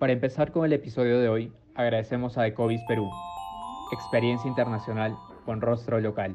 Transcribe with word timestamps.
Para 0.00 0.14
empezar 0.14 0.50
con 0.50 0.64
el 0.64 0.72
episodio 0.72 1.20
de 1.20 1.28
hoy, 1.28 1.52
agradecemos 1.74 2.38
a 2.38 2.46
Ecovis 2.46 2.80
Perú, 2.88 3.10
experiencia 3.92 4.48
internacional 4.48 5.14
con 5.44 5.60
rostro 5.60 6.00
local. 6.00 6.34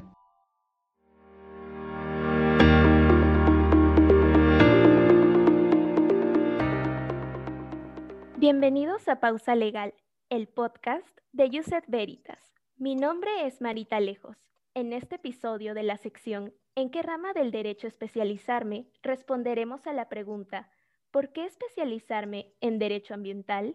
Bienvenidos 8.36 9.08
a 9.08 9.18
Pausa 9.18 9.56
Legal, 9.56 9.94
el 10.30 10.46
podcast 10.46 11.18
de 11.32 11.50
Yuset 11.50 11.82
Veritas. 11.88 12.54
Mi 12.76 12.94
nombre 12.94 13.30
es 13.46 13.60
Marita 13.60 13.98
Lejos. 13.98 14.36
En 14.74 14.92
este 14.92 15.16
episodio 15.16 15.74
de 15.74 15.82
la 15.82 15.96
sección 15.96 16.54
¿En 16.76 16.90
qué 16.90 17.02
rama 17.02 17.32
del 17.32 17.50
derecho 17.50 17.88
especializarme? 17.88 18.86
responderemos 19.02 19.86
a 19.86 19.94
la 19.94 20.10
pregunta 20.10 20.68
¿Por 21.16 21.32
qué 21.32 21.46
especializarme 21.46 22.52
en 22.60 22.78
derecho 22.78 23.14
ambiental? 23.14 23.74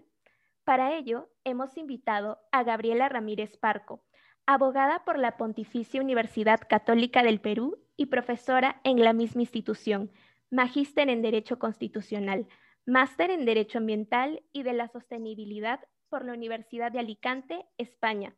Para 0.64 0.96
ello, 0.96 1.32
hemos 1.44 1.76
invitado 1.76 2.38
a 2.52 2.62
Gabriela 2.62 3.09
Ramírez 3.09 3.58
Parco, 3.58 4.05
abogada 4.45 5.04
por 5.05 5.18
la 5.18 5.38
Pontificia 5.38 6.02
Universidad 6.02 6.59
Católica 6.70 7.23
del 7.23 7.41
Perú 7.41 7.80
y 7.98 8.05
profesora 8.05 8.80
en 8.84 9.04
la 9.04 9.13
misma 9.13 9.41
institución, 9.41 10.12
magíster 10.52 11.09
en 11.09 11.23
Derecho 11.23 11.58
Constitucional, 11.58 12.48
máster 12.85 13.32
en 13.32 13.44
Derecho 13.46 13.80
Ambiental 13.80 14.44
y 14.54 14.62
de 14.62 14.73
la 14.73 14.88
Sostenibilidad 14.88 15.80
por 16.10 16.23
la 16.23 16.34
Universidad 16.34 16.91
de 16.91 16.99
Alicante, 16.99 17.66
España, 17.80 18.35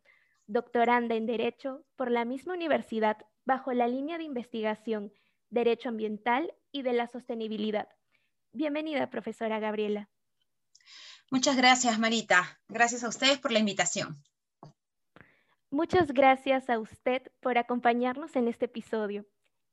doctoranda 0.48 1.16
en 1.16 1.26
Derecho 1.26 1.84
por 1.98 2.10
la 2.10 2.24
misma 2.24 2.54
universidad 2.54 3.18
bajo 3.44 3.74
la 3.74 3.90
línea 3.90 4.18
de 4.18 4.24
investigación 4.24 5.12
Derecho 5.50 5.90
Ambiental 5.90 6.54
y 6.72 6.84
de 6.84 6.94
la 6.94 7.08
Sostenibilidad. 7.08 7.90
Bienvenida, 8.54 9.10
profesora 9.10 9.60
Gabriela. 9.60 10.10
Muchas 11.32 11.58
gracias, 11.58 11.98
Marita. 11.98 12.60
Gracias 12.68 13.04
a 13.04 13.10
ustedes 13.10 13.40
por 13.40 13.52
la 13.52 13.58
invitación. 13.58 14.24
Muchas 15.72 16.12
gracias 16.12 16.70
a 16.70 16.78
usted 16.78 17.24
por 17.40 17.58
acompañarnos 17.58 18.36
en 18.36 18.48
este 18.48 18.66
episodio. 18.66 19.26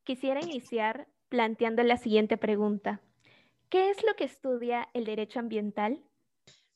Quisiera 0.03 0.41
iniciar 0.41 1.09
planteando 1.29 1.83
la 1.83 1.99
siguiente 1.99 2.39
pregunta. 2.39 3.03
¿Qué 3.69 3.91
es 3.91 4.03
lo 4.03 4.17
que 4.17 4.25
estudia 4.25 4.89
el 4.95 5.05
derecho 5.05 5.41
ambiental? 5.41 6.03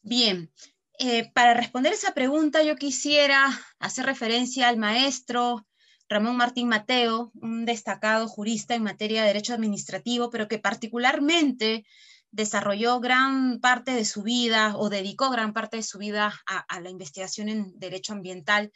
Bien, 0.03 0.53
eh, 0.99 1.33
para 1.33 1.55
responder 1.55 1.95
esa 1.95 2.13
pregunta 2.13 2.63
yo 2.63 2.77
quisiera 2.77 3.49
hacer 3.79 4.05
referencia 4.05 4.69
al 4.69 4.77
maestro 4.77 5.67
Ramón 6.15 6.37
Martín 6.37 6.69
Mateo, 6.69 7.33
un 7.35 7.65
destacado 7.65 8.29
jurista 8.29 8.77
en 8.77 8.85
materia 8.85 9.23
de 9.23 9.27
derecho 9.27 9.53
administrativo, 9.53 10.31
pero 10.31 10.47
que 10.47 10.61
particularmente 10.61 11.85
desarrolló 12.31 13.01
gran 13.01 13.59
parte 13.59 13.91
de 13.91 14.05
su 14.05 14.23
vida 14.23 14.77
o 14.77 14.91
dedicó 14.91 15.29
gran 15.31 15.53
parte 15.53 15.79
de 15.79 15.83
su 15.83 15.99
vida 15.99 16.33
a, 16.47 16.81
la 16.81 16.89
investigación 16.89 17.49
en 17.49 17.77
derecho 17.81 18.13
ambiental. 18.13 18.71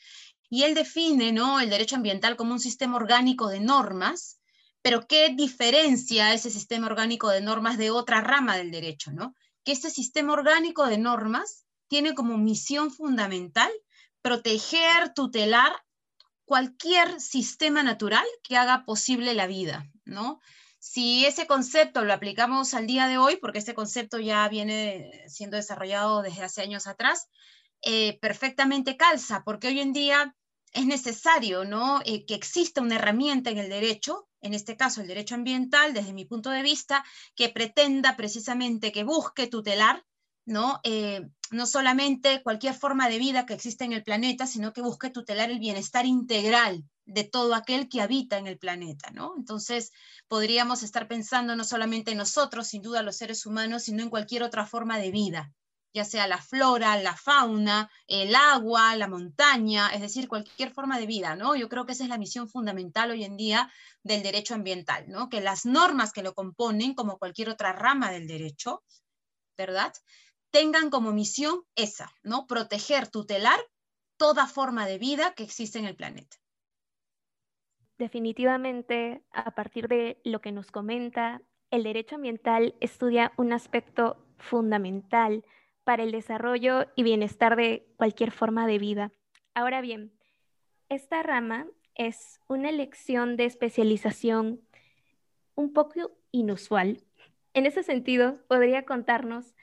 Y 0.50 0.64
él 0.64 0.74
define 0.74 1.30
¿no? 1.30 1.60
el 1.60 1.70
derecho 1.70 1.94
ambiental 1.94 2.34
como 2.34 2.54
un 2.54 2.58
sistema 2.58 2.96
orgánico 2.96 3.46
de 3.46 3.60
normas, 3.60 4.40
pero 4.82 5.06
¿qué 5.06 5.32
diferencia 5.32 6.34
ese 6.34 6.50
sistema 6.50 6.88
orgánico 6.88 7.28
de 7.28 7.40
normas 7.40 7.78
de 7.78 7.92
otra 7.92 8.20
rama 8.20 8.56
del 8.56 8.72
derecho? 8.72 9.12
¿no? 9.12 9.36
Que 9.62 9.70
este 9.70 9.90
sistema 9.90 10.32
orgánico 10.32 10.86
de 10.86 10.98
normas 10.98 11.66
tiene 11.86 12.16
como 12.16 12.36
misión 12.36 12.90
fundamental 12.90 13.70
proteger, 14.22 15.14
tutelar 15.14 15.72
cualquier 16.48 17.20
sistema 17.20 17.82
natural 17.82 18.24
que 18.42 18.56
haga 18.56 18.86
posible 18.86 19.34
la 19.34 19.46
vida, 19.46 19.86
¿no? 20.06 20.40
Si 20.78 21.26
ese 21.26 21.46
concepto 21.46 22.04
lo 22.04 22.14
aplicamos 22.14 22.72
al 22.72 22.86
día 22.86 23.06
de 23.06 23.18
hoy, 23.18 23.36
porque 23.36 23.58
este 23.58 23.74
concepto 23.74 24.18
ya 24.18 24.48
viene 24.48 25.10
siendo 25.28 25.58
desarrollado 25.58 26.22
desde 26.22 26.44
hace 26.44 26.62
años 26.62 26.86
atrás, 26.86 27.28
eh, 27.82 28.18
perfectamente 28.20 28.96
calza, 28.96 29.42
porque 29.44 29.68
hoy 29.68 29.80
en 29.80 29.92
día 29.92 30.34
es 30.72 30.86
necesario 30.86 31.66
¿no? 31.66 32.00
Eh, 32.06 32.24
que 32.24 32.34
exista 32.34 32.80
una 32.80 32.96
herramienta 32.96 33.50
en 33.50 33.58
el 33.58 33.68
derecho, 33.68 34.26
en 34.40 34.54
este 34.54 34.74
caso 34.74 35.02
el 35.02 35.06
derecho 35.06 35.34
ambiental, 35.34 35.92
desde 35.92 36.14
mi 36.14 36.24
punto 36.24 36.48
de 36.48 36.62
vista, 36.62 37.04
que 37.36 37.50
pretenda 37.50 38.16
precisamente 38.16 38.90
que 38.90 39.04
busque 39.04 39.48
tutelar 39.48 40.02
¿no? 40.48 40.80
Eh, 40.82 41.28
no 41.50 41.66
solamente 41.66 42.42
cualquier 42.42 42.74
forma 42.74 43.08
de 43.08 43.18
vida 43.18 43.44
que 43.44 43.54
existe 43.54 43.84
en 43.84 43.92
el 43.92 44.02
planeta, 44.02 44.46
sino 44.46 44.72
que 44.72 44.80
busque 44.80 45.10
tutelar 45.10 45.50
el 45.50 45.58
bienestar 45.58 46.06
integral 46.06 46.84
de 47.04 47.24
todo 47.24 47.54
aquel 47.54 47.88
que 47.88 48.00
habita 48.00 48.38
en 48.38 48.46
el 48.46 48.58
planeta, 48.58 49.10
¿no? 49.10 49.34
Entonces, 49.36 49.92
podríamos 50.26 50.82
estar 50.82 51.06
pensando 51.06 51.54
no 51.54 51.64
solamente 51.64 52.12
en 52.12 52.18
nosotros, 52.18 52.68
sin 52.68 52.82
duda 52.82 53.02
los 53.02 53.16
seres 53.16 53.44
humanos, 53.44 53.84
sino 53.84 54.02
en 54.02 54.10
cualquier 54.10 54.42
otra 54.42 54.66
forma 54.66 54.98
de 54.98 55.10
vida, 55.10 55.52
ya 55.94 56.04
sea 56.04 56.26
la 56.26 56.38
flora, 56.38 56.96
la 56.96 57.16
fauna, 57.16 57.90
el 58.06 58.34
agua, 58.34 58.96
la 58.96 59.08
montaña, 59.08 59.88
es 59.88 60.00
decir, 60.00 60.28
cualquier 60.28 60.72
forma 60.72 60.98
de 60.98 61.06
vida, 61.06 61.36
¿no? 61.36 61.56
Yo 61.56 61.68
creo 61.68 61.84
que 61.84 61.92
esa 61.92 62.04
es 62.04 62.10
la 62.10 62.18
misión 62.18 62.48
fundamental 62.48 63.10
hoy 63.10 63.24
en 63.24 63.36
día 63.36 63.70
del 64.02 64.22
derecho 64.22 64.54
ambiental, 64.54 65.04
¿no? 65.08 65.28
Que 65.28 65.42
las 65.42 65.66
normas 65.66 66.12
que 66.12 66.22
lo 66.22 66.34
componen, 66.34 66.94
como 66.94 67.18
cualquier 67.18 67.50
otra 67.50 67.72
rama 67.72 68.10
del 68.10 68.26
derecho, 68.26 68.82
¿verdad? 69.58 69.92
Tengan 70.50 70.90
como 70.90 71.12
misión 71.12 71.62
esa, 71.74 72.10
¿no? 72.22 72.46
Proteger, 72.46 73.08
tutelar 73.08 73.58
toda 74.16 74.46
forma 74.46 74.86
de 74.86 74.98
vida 74.98 75.34
que 75.34 75.44
existe 75.44 75.78
en 75.78 75.86
el 75.86 75.96
planeta. 75.96 76.36
Definitivamente, 77.98 79.22
a 79.32 79.50
partir 79.52 79.88
de 79.88 80.20
lo 80.24 80.40
que 80.40 80.52
nos 80.52 80.70
comenta, 80.70 81.42
el 81.70 81.82
derecho 81.82 82.14
ambiental 82.14 82.74
estudia 82.80 83.32
un 83.36 83.52
aspecto 83.52 84.24
fundamental 84.38 85.44
para 85.84 86.02
el 86.02 86.12
desarrollo 86.12 86.86
y 86.96 87.02
bienestar 87.02 87.56
de 87.56 87.86
cualquier 87.96 88.30
forma 88.30 88.66
de 88.66 88.78
vida. 88.78 89.12
Ahora 89.54 89.80
bien, 89.80 90.12
esta 90.88 91.22
rama 91.22 91.66
es 91.94 92.40
una 92.46 92.70
elección 92.70 93.36
de 93.36 93.46
especialización 93.46 94.60
un 95.56 95.72
poco 95.72 96.12
inusual. 96.30 97.02
En 97.52 97.66
ese 97.66 97.82
sentido, 97.82 98.38
¿podría 98.46 98.84
contarnos 98.84 99.56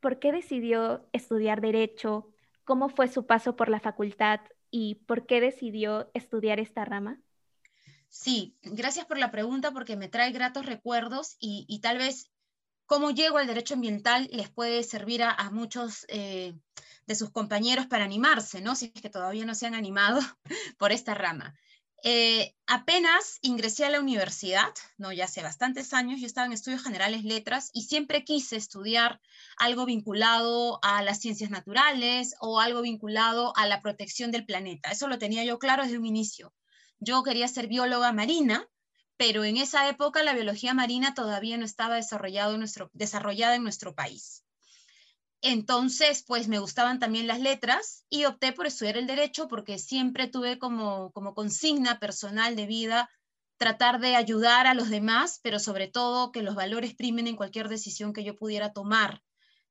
¿por 0.00 0.18
qué 0.18 0.32
decidió 0.32 1.08
estudiar 1.12 1.60
derecho? 1.60 2.30
¿Cómo 2.64 2.88
fue 2.88 3.08
su 3.08 3.26
paso 3.26 3.56
por 3.56 3.68
la 3.68 3.80
facultad 3.80 4.40
y 4.70 4.96
por 5.06 5.26
qué 5.26 5.40
decidió 5.40 6.10
estudiar 6.14 6.60
esta 6.60 6.84
rama? 6.84 7.20
Sí, 8.08 8.56
gracias 8.62 9.06
por 9.06 9.18
la 9.18 9.30
pregunta 9.30 9.72
porque 9.72 9.96
me 9.96 10.08
trae 10.08 10.32
gratos 10.32 10.66
recuerdos 10.66 11.36
y, 11.40 11.80
tal 11.80 11.98
vez 11.98 12.30
cómo 12.86 13.10
llego 13.10 13.38
al 13.38 13.46
derecho 13.46 13.74
ambiental 13.74 14.28
les 14.32 14.48
puede 14.48 14.82
servir 14.82 15.22
a, 15.22 15.50
muchos 15.50 16.06
eh, 16.08 16.54
de 17.06 17.14
sus 17.14 17.30
compañeros 17.30 17.86
para 17.86 18.04
animarse, 18.04 18.62
¿no? 18.62 18.74
Si 18.74 18.92
es 18.94 19.02
que 19.02 19.10
todavía 19.10 19.44
no 19.44 19.54
se 19.54 19.66
han 19.66 19.74
animado 19.74 20.20
por 20.78 20.92
esta 20.92 21.14
rama. 21.14 21.54
Eh, 22.04 22.54
apenas 22.66 23.38
ingresé 23.42 23.84
a 23.84 23.90
la 23.90 23.98
universidad, 23.98 24.72
no 24.98 25.12
ya 25.12 25.24
hace 25.24 25.42
bastantes 25.42 25.92
años, 25.92 26.20
yo 26.20 26.26
estaba 26.26 26.46
en 26.46 26.52
estudios 26.52 26.82
generales 26.82 27.24
letras 27.24 27.70
y 27.72 27.82
siempre 27.82 28.24
quise 28.24 28.56
estudiar 28.56 29.20
algo 29.56 29.84
vinculado 29.84 30.78
a 30.82 31.02
las 31.02 31.20
ciencias 31.20 31.50
naturales 31.50 32.36
o 32.40 32.60
algo 32.60 32.82
vinculado 32.82 33.52
a 33.56 33.66
la 33.66 33.82
protección 33.82 34.30
del 34.30 34.46
planeta. 34.46 34.90
Eso 34.90 35.08
lo 35.08 35.18
tenía 35.18 35.44
yo 35.44 35.58
claro 35.58 35.82
desde 35.82 35.98
un 35.98 36.06
inicio. 36.06 36.54
Yo 37.00 37.24
quería 37.24 37.48
ser 37.48 37.66
bióloga 37.66 38.12
marina, 38.12 38.68
pero 39.16 39.44
en 39.44 39.56
esa 39.56 39.88
época 39.88 40.22
la 40.22 40.34
biología 40.34 40.74
marina 40.74 41.14
todavía 41.14 41.58
no 41.58 41.64
estaba 41.64 41.96
desarrollado 41.96 42.56
desarrollada 42.92 43.56
en 43.56 43.64
nuestro 43.64 43.96
país. 43.96 44.44
Entonces, 45.40 46.24
pues 46.26 46.48
me 46.48 46.58
gustaban 46.58 46.98
también 46.98 47.26
las 47.26 47.40
letras 47.40 48.04
y 48.08 48.24
opté 48.24 48.52
por 48.52 48.66
estudiar 48.66 48.96
el 48.96 49.06
derecho 49.06 49.46
porque 49.46 49.78
siempre 49.78 50.26
tuve 50.26 50.58
como, 50.58 51.12
como 51.12 51.34
consigna 51.34 52.00
personal 52.00 52.56
de 52.56 52.66
vida 52.66 53.08
tratar 53.56 54.00
de 54.00 54.16
ayudar 54.16 54.66
a 54.66 54.74
los 54.74 54.88
demás, 54.88 55.40
pero 55.42 55.58
sobre 55.58 55.88
todo 55.88 56.32
que 56.32 56.42
los 56.42 56.54
valores 56.54 56.94
primen 56.94 57.26
en 57.26 57.36
cualquier 57.36 57.68
decisión 57.68 58.12
que 58.12 58.24
yo 58.24 58.36
pudiera 58.36 58.72
tomar. 58.72 59.22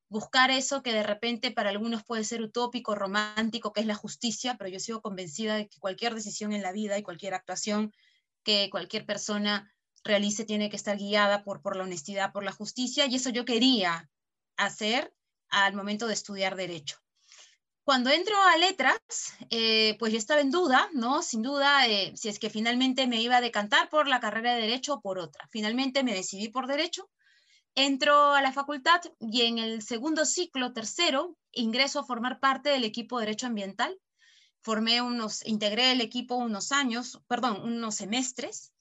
Buscar 0.09 0.51
eso 0.51 0.83
que 0.83 0.93
de 0.93 1.03
repente 1.03 1.51
para 1.51 1.69
algunos 1.69 2.03
puede 2.03 2.23
ser 2.23 2.41
utópico, 2.41 2.95
romántico, 2.95 3.73
que 3.73 3.81
es 3.81 3.87
la 3.87 3.95
justicia, 3.95 4.55
pero 4.57 4.69
yo 4.69 4.79
sigo 4.79 5.01
convencida 5.01 5.55
de 5.55 5.67
que 5.67 5.79
cualquier 5.79 6.15
decisión 6.15 6.53
en 6.53 6.61
la 6.61 6.71
vida 6.71 6.97
y 6.97 7.03
cualquier 7.03 7.33
actuación 7.33 7.91
que 8.43 8.69
cualquier 8.69 9.05
persona 9.05 9.73
realice 10.03 10.45
tiene 10.45 10.69
que 10.69 10.77
estar 10.77 10.97
guiada 10.97 11.43
por, 11.43 11.61
por 11.61 11.75
la 11.75 11.83
honestidad, 11.83 12.31
por 12.31 12.43
la 12.43 12.53
justicia, 12.53 13.05
y 13.05 13.15
eso 13.15 13.29
yo 13.29 13.43
quería 13.43 14.09
hacer 14.55 15.13
al 15.49 15.73
momento 15.73 16.07
de 16.07 16.13
estudiar 16.13 16.55
derecho. 16.55 16.97
Cuando 17.83 18.09
entro 18.09 18.35
a 18.41 18.57
letras, 18.57 19.33
eh, 19.49 19.95
pues 19.97 20.11
yo 20.11 20.17
estaba 20.17 20.41
en 20.41 20.51
duda, 20.51 20.89
¿no? 20.93 21.21
Sin 21.21 21.41
duda, 21.41 21.87
eh, 21.87 22.11
si 22.17 22.27
es 22.27 22.37
que 22.37 22.49
finalmente 22.49 23.07
me 23.07 23.21
iba 23.21 23.37
a 23.37 23.41
decantar 23.41 23.89
por 23.89 24.09
la 24.09 24.19
carrera 24.19 24.55
de 24.55 24.61
derecho 24.61 24.95
o 24.95 25.01
por 25.01 25.19
otra. 25.19 25.47
Finalmente 25.51 26.03
me 26.03 26.13
decidí 26.13 26.49
por 26.49 26.67
derecho, 26.67 27.09
entro 27.75 28.33
a 28.33 28.41
la 28.41 28.51
facultad 28.51 28.99
y 29.21 29.43
en 29.43 29.57
el 29.57 29.83
segundo 29.83 30.25
ciclo, 30.25 30.73
tercero, 30.73 31.37
ingreso 31.53 31.99
a 32.01 32.05
formar 32.05 32.41
parte 32.41 32.69
del 32.69 32.83
equipo 32.83 33.19
de 33.19 33.27
derecho 33.27 33.47
ambiental. 33.47 33.97
Formé 34.61 35.01
unos, 35.01 35.45
integré 35.45 35.93
el 35.93 36.01
equipo 36.01 36.35
unos 36.35 36.73
años, 36.73 37.21
perdón, 37.27 37.61
unos 37.63 37.95
semestres 37.95 38.73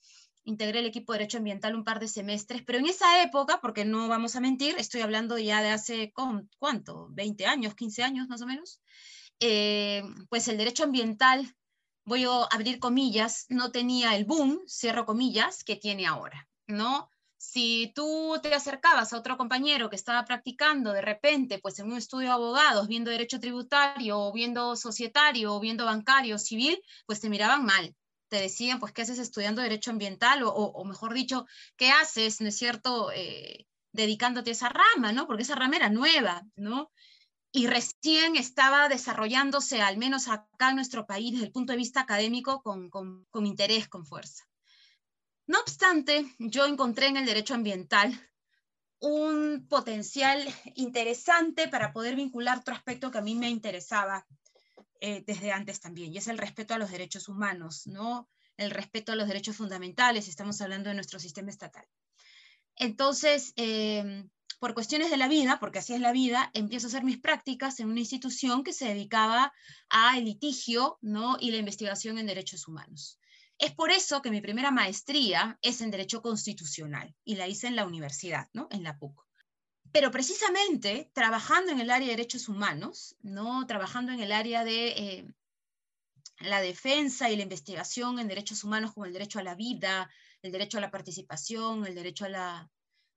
integré 0.47 0.79
el 0.79 0.87
equipo 0.87 1.13
de 1.13 1.19
Derecho 1.19 1.39
Ambiental 1.39 1.75
un 1.75 1.85
par 1.85 1.99
de 1.99 2.09
semestres, 2.09 2.63
pero 2.65 2.79
en 2.79 2.87
esa 2.87 3.23
época, 3.23 3.61
porque 3.61 3.85
no 3.85 4.09
vamos 4.09 4.37
a 4.37 4.41
mentir, 4.41 4.77
estoy 4.79 5.01
hablando 5.01 5.37
ya 5.39 5.61
de 5.61 5.71
hace, 5.71 6.13
¿cuánto? 6.59 7.09
¿20 7.11 7.47
años, 7.47 7.75
15 7.75 8.05
años 8.05 8.29
más 8.29 8.43
o 8.43 8.47
menos? 8.47 8.81
Eh, 9.41 10.03
pues 10.31 10.47
el 10.47 10.57
derecho 10.57 10.85
ambiental, 10.85 11.53
voy 12.05 12.25
a 12.25 12.45
abrir 12.51 12.79
comillas, 12.79 13.47
no 13.49 13.73
tenía 13.73 14.15
el 14.15 14.25
boom, 14.25 14.61
cierro 14.69 15.05
comillas, 15.05 15.65
que 15.65 15.75
tiene 15.75 16.07
ahora, 16.07 16.49
¿no? 16.69 17.11
Si 17.37 17.93
tú 17.95 18.39
te 18.41 18.55
acercabas 18.55 19.13
a 19.13 19.19
otro 19.19 19.37
compañero 19.37 19.91
que 19.91 19.97
estaba 19.97 20.25
practicando 20.25 20.93
de 20.93 21.03
repente, 21.03 21.59
pues 21.59 21.79
en 21.81 21.91
un 21.91 21.99
estudio 21.99 22.29
de 22.29 22.35
abogados, 22.35 22.87
viendo 22.87 23.11
derecho 23.11 23.41
tributario, 23.41 24.21
o 24.21 24.33
viendo 24.33 24.77
societario, 24.77 25.55
o 25.55 25.61
viendo 25.61 25.85
bancario, 25.85 26.39
civil, 26.39 26.81
pues 27.05 27.21
te 27.21 27.29
miraban 27.29 27.65
mal 27.65 27.95
te 28.29 28.41
decían, 28.41 28.81
pues, 28.81 28.93
¿qué 28.93 29.03
haces 29.03 29.19
estudiando 29.19 29.63
derecho 29.63 29.91
ambiental? 29.91 30.43
O, 30.45 30.85
mejor 30.85 31.15
dicho, 31.15 31.47
¿qué 31.77 31.91
haces, 31.91 32.41
no 32.41 32.49
es 32.49 32.57
cierto, 32.57 33.11
eh, 33.13 33.67
dedicándote 33.93 34.51
a 34.51 34.53
esa 34.53 34.69
rama, 34.69 35.13
¿no? 35.13 35.27
Porque 35.27 35.43
esa 35.43 35.55
rama 35.55 35.77
era 35.77 35.89
nueva, 35.89 36.43
¿no? 36.57 36.91
Y 37.53 37.67
recién 37.67 38.37
estaba 38.37 38.89
desarrollándose, 38.89 39.81
al 39.81 39.97
menos 39.97 40.29
acá 40.29 40.71
en 40.71 40.77
nuestro 40.77 41.07
país, 41.07 41.33
desde 41.33 41.47
el 41.47 41.53
punto 41.53 41.73
de 41.73 41.79
vista 41.79 42.01
académico, 42.01 42.63
con, 42.63 42.91
con 42.91 43.47
interés, 43.47 43.89
con 43.89 44.05
fuerza. 44.05 44.45
No 45.47 45.61
obstante, 45.61 46.27
yo 46.39 46.67
encontré 46.67 47.07
en 47.07 47.17
el 47.17 47.25
derecho 47.25 47.55
ambiental 47.55 48.21
un 48.99 49.67
potencial 49.69 50.43
interesante 50.75 51.69
para 51.69 51.93
poder 51.93 52.17
vincular 52.17 52.59
otro 52.59 52.75
aspecto 52.75 53.11
que 53.11 53.19
a 53.19 53.23
mí 53.23 53.35
me 53.35 53.51
interesaba 53.51 54.27
eh, 55.01 55.23
desde 55.27 55.53
antes 55.53 55.81
también, 55.81 56.13
y 56.13 56.19
es 56.19 56.29
el 56.29 56.39
respeto 56.39 56.75
a 56.75 56.79
los 56.79 56.91
derechos 56.91 57.29
humanos, 57.29 57.87
¿no? 57.87 58.29
El 58.57 58.71
respeto 58.71 59.13
a 59.13 59.17
los 59.17 59.29
derechos 59.29 59.57
fundamentales, 59.57 60.29
estamos 60.29 60.61
hablando 60.61 60.89
de 60.89 60.95
nuestro 60.95 61.19
sistema 61.19 61.51
estatal. 61.51 61.87
Entonces, 62.77 63.53
em, 63.57 64.29
por 64.59 64.75
cuestiones 64.75 65.11
de 65.11 65.17
la 65.17 65.29
vida, 65.29 65.59
porque 65.61 65.81
así 65.81 65.95
es 65.95 66.01
la 66.01 66.13
vida, 66.13 66.51
empiezo 66.55 66.87
a 66.87 66.89
hacer 66.89 67.05
mis 67.05 67.19
prácticas 67.19 67.81
en 67.81 67.89
una 67.89 68.01
institución 68.01 68.65
que 68.65 68.73
se 68.73 68.87
dedicaba 68.87 69.53
al 69.89 70.25
litigio 70.25 70.99
¿no? 71.03 71.37
y 71.41 71.51
la 71.51 71.59
investigación 71.59 72.19
en 72.19 72.27
derechos 72.27 72.67
humanos. 72.69 73.19
Es 73.59 73.73
por 73.73 73.91
eso 73.91 74.21
que 74.23 74.31
mi 74.31 74.41
primera 74.41 74.71
maestría 74.71 75.59
es 75.63 75.81
en 75.81 75.91
Derecho 75.91 76.21
Constitucional 76.21 77.15
y 77.25 77.37
la 77.37 77.49
hice 77.49 77.67
en 77.67 77.77
la 77.77 77.87
universidad, 77.87 78.49
¿no? 78.53 78.69
en 78.71 78.83
la 78.83 78.99
PUC. 78.99 79.26
Pero 79.97 80.11
precisamente 80.11 81.11
trabajando 81.15 81.73
en 81.73 81.81
el 81.81 81.91
área 81.91 82.09
de 82.09 82.17
derechos 82.17 82.51
humanos, 82.51 83.17
¿no? 83.23 83.67
trabajando 83.67 84.13
en 84.13 84.21
el 84.21 84.31
área 84.31 84.63
de 84.63 84.89
eh, 84.89 85.35
la 86.41 86.61
defensa 86.61 87.31
y 87.31 87.37
la 87.37 87.45
investigación 87.45 88.19
en 88.19 88.29
derechos 88.29 88.63
humanos 88.63 88.93
como 88.93 89.07
el 89.07 89.15
derecho 89.15 89.39
a 89.39 89.43
la 89.43 89.55
vida, 89.55 90.11
el 90.43 90.53
derecho 90.53 90.77
a 90.77 90.83
la 90.83 90.91
participación, 90.91 91.87
el 91.87 91.95
derecho 91.95 92.27
a 92.27 92.29
la, 92.29 92.71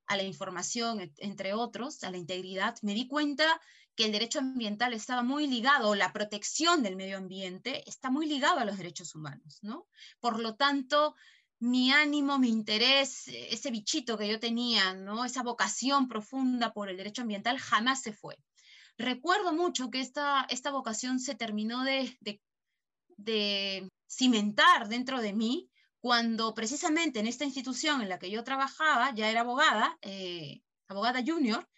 a 0.05 0.15
la 0.15 0.23
información, 0.23 1.11
entre 1.17 1.53
otros, 1.53 2.01
a 2.05 2.11
la 2.11 2.17
integridad, 2.17 2.77
me 2.81 2.93
di 2.93 3.09
cuenta 3.09 3.59
que 3.97 4.05
el 4.05 4.13
derecho 4.13 4.39
ambiental 4.39 4.93
estaba 4.93 5.21
muy 5.21 5.47
ligado, 5.47 5.89
o 5.89 5.95
la 5.95 6.13
protección 6.13 6.81
del 6.81 6.95
medio 6.95 7.17
ambiente 7.17 7.83
está 7.89 8.09
muy 8.09 8.25
ligado 8.25 8.57
a 8.57 8.63
los 8.63 8.77
derechos 8.77 9.15
humanos, 9.15 9.59
¿no? 9.63 9.85
Por 10.21 10.39
lo 10.39 10.55
tanto, 10.55 11.17
mi 11.59 11.91
ánimo, 11.91 12.39
mi 12.39 12.49
interés, 12.49 13.27
ese 13.27 13.69
bichito 13.71 14.17
que 14.17 14.27
yo 14.27 14.39
tenía, 14.39 14.93
¿no? 14.93 15.25
esa 15.25 15.43
vocación 15.43 16.07
profunda 16.07 16.71
por 16.73 16.89
el 16.89 16.97
derecho 16.97 17.21
ambiental 17.21 17.57
jamás 17.59 18.01
se 18.01 18.13
fue. 18.13 18.37
Recuerdo 18.97 19.53
mucho 19.53 19.89
que 19.89 19.99
esta, 19.99 20.45
esta 20.49 20.71
vocación 20.71 21.19
se 21.19 21.35
terminó 21.35 21.83
de, 21.83 22.17
de, 23.17 23.89
cimentar 24.07 24.87
dentro 24.87 25.21
de 25.21 25.33
mí 25.33 25.69
cuando 25.99 26.53
precisamente 26.53 27.19
en 27.19 27.27
esta 27.27 27.45
institución 27.45 28.01
en 28.01 28.09
la 28.09 28.19
que 28.19 28.31
yo 28.31 28.43
trabajaba, 28.43 29.13
ya 29.13 29.29
era 29.29 29.41
abogada, 29.41 29.97
eh, 30.01 30.61
abogada 30.87 31.21
junior, 31.25 31.69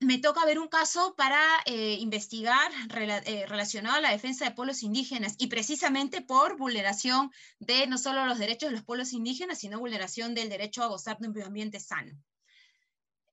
me 0.00 0.18
toca 0.18 0.46
ver 0.46 0.58
un 0.58 0.68
caso 0.68 1.14
para 1.14 1.40
eh, 1.66 1.98
investigar 2.00 2.72
eh, 2.96 3.44
relacionado 3.46 3.96
a 3.96 4.00
la 4.00 4.10
defensa 4.10 4.46
de 4.46 4.52
pueblos 4.52 4.82
indígenas 4.82 5.34
y 5.38 5.48
precisamente 5.48 6.22
por 6.22 6.56
vulneración 6.56 7.30
de 7.58 7.86
no 7.86 7.98
solo 7.98 8.24
los 8.24 8.38
derechos 8.38 8.70
de 8.70 8.76
los 8.76 8.84
pueblos 8.84 9.12
indígenas, 9.12 9.58
sino 9.58 9.78
vulneración 9.78 10.34
del 10.34 10.48
derecho 10.48 10.82
a 10.82 10.86
gozar 10.86 11.18
de 11.18 11.28
un 11.28 11.34
medio 11.34 11.46
ambiente 11.46 11.80
sano. 11.80 12.12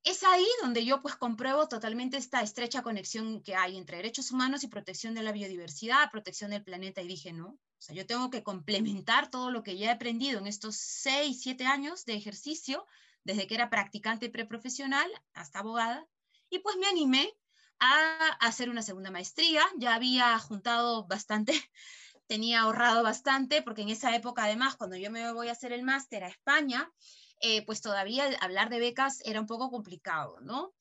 Es 0.04 0.24
ahí 0.24 0.46
donde 0.62 0.86
yo 0.86 1.02
pues 1.02 1.16
compruebo 1.16 1.68
totalmente 1.68 2.18
esta 2.18 2.42
estrecha 2.42 2.82
conexión 2.82 3.42
que 3.42 3.56
hay 3.56 3.78
entre 3.78 3.98
derechos 3.98 4.32
humanos 4.32 4.64
y 4.64 4.68
protección 4.68 5.14
de 5.14 5.24
la 5.24 5.32
biodiversidad, 5.32 6.12
protección 6.12 6.52
del 6.52 6.64
planeta 6.64 7.02
y 7.02 7.08
dije, 7.08 7.32
no, 7.32 7.48
o 7.48 7.60
sea, 7.82 7.96
yo 7.96 8.06
tengo 8.06 8.30
que 8.30 8.44
complementar 8.44 9.30
todo 9.30 9.52
lo 9.52 9.64
que 9.64 9.78
ya 9.78 9.88
he 9.88 9.92
aprendido 9.92 10.40
en 10.40 10.48
estos 10.48 10.76
seis, 10.76 11.42
siete 11.42 11.66
años 11.66 12.06
de 12.06 12.16
ejercicio, 12.16 12.86
desde 13.24 13.48
que 13.48 13.56
era 13.56 13.70
practicante 13.70 14.30
preprofesional 14.30 15.10
hasta 15.34 15.60
abogada, 15.60 16.08
y 16.50 16.60
pues 16.60 16.76
me 16.78 16.88
animé 16.88 17.34
a 17.80 18.30
hacer 18.40 18.70
una 18.70 18.82
segunda 18.82 19.12
maestría. 19.12 19.64
Ya 19.78 19.96
había 19.96 20.38
juntado 20.40 21.06
bastante, 21.08 21.54
tenía 22.28 22.62
ahorrado 22.62 23.04
bastante, 23.04 23.62
porque 23.62 23.82
en 23.84 23.90
esa 23.90 24.16
época 24.16 24.44
además, 24.46 24.76
cuando 24.76 24.96
yo 24.96 25.12
me 25.12 25.32
voy 25.34 25.50
a 25.50 25.54
hacer 25.54 25.72
el 25.72 25.84
máster 25.84 26.24
a 26.24 26.30
España, 26.30 26.92
eh, 27.40 27.66
pues 27.66 27.82
todavía 27.82 28.26
hablar 28.42 28.70
de 28.70 28.80
becas 28.80 29.22
era 29.26 29.40
un 29.40 29.48
poco 29.48 29.70
complicado, 29.70 30.40
¿no? 30.42 30.74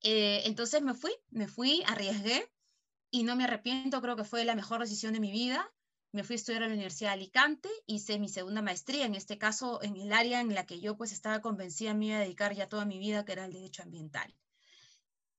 Eh, 0.00 0.42
entonces 0.44 0.82
me 0.82 0.94
fui, 0.94 1.12
me 1.30 1.48
fui, 1.48 1.82
arriesgué 1.86 2.46
y 3.10 3.24
no 3.24 3.36
me 3.36 3.44
arrepiento, 3.44 4.00
creo 4.02 4.16
que 4.16 4.24
fue 4.24 4.44
la 4.44 4.54
mejor 4.54 4.80
decisión 4.80 5.14
de 5.14 5.20
mi 5.20 5.32
vida. 5.32 5.72
Me 6.12 6.22
fui 6.22 6.34
a 6.34 6.36
estudiar 6.36 6.62
a 6.62 6.68
la 6.68 6.74
Universidad 6.74 7.10
de 7.10 7.14
Alicante, 7.14 7.68
hice 7.86 8.20
mi 8.20 8.28
segunda 8.28 8.62
maestría, 8.62 9.04
en 9.04 9.16
este 9.16 9.36
caso 9.36 9.82
en 9.82 9.96
el 9.96 10.12
área 10.12 10.40
en 10.40 10.54
la 10.54 10.64
que 10.66 10.78
yo 10.80 10.96
pues 10.96 11.10
estaba 11.10 11.40
convencida 11.40 11.94
me 11.94 12.06
iba 12.06 12.16
a 12.18 12.20
dedicar 12.20 12.54
ya 12.54 12.68
toda 12.68 12.84
mi 12.84 12.98
vida, 12.98 13.24
que 13.24 13.32
era 13.32 13.46
el 13.46 13.52
derecho 13.52 13.82
ambiental. 13.82 14.32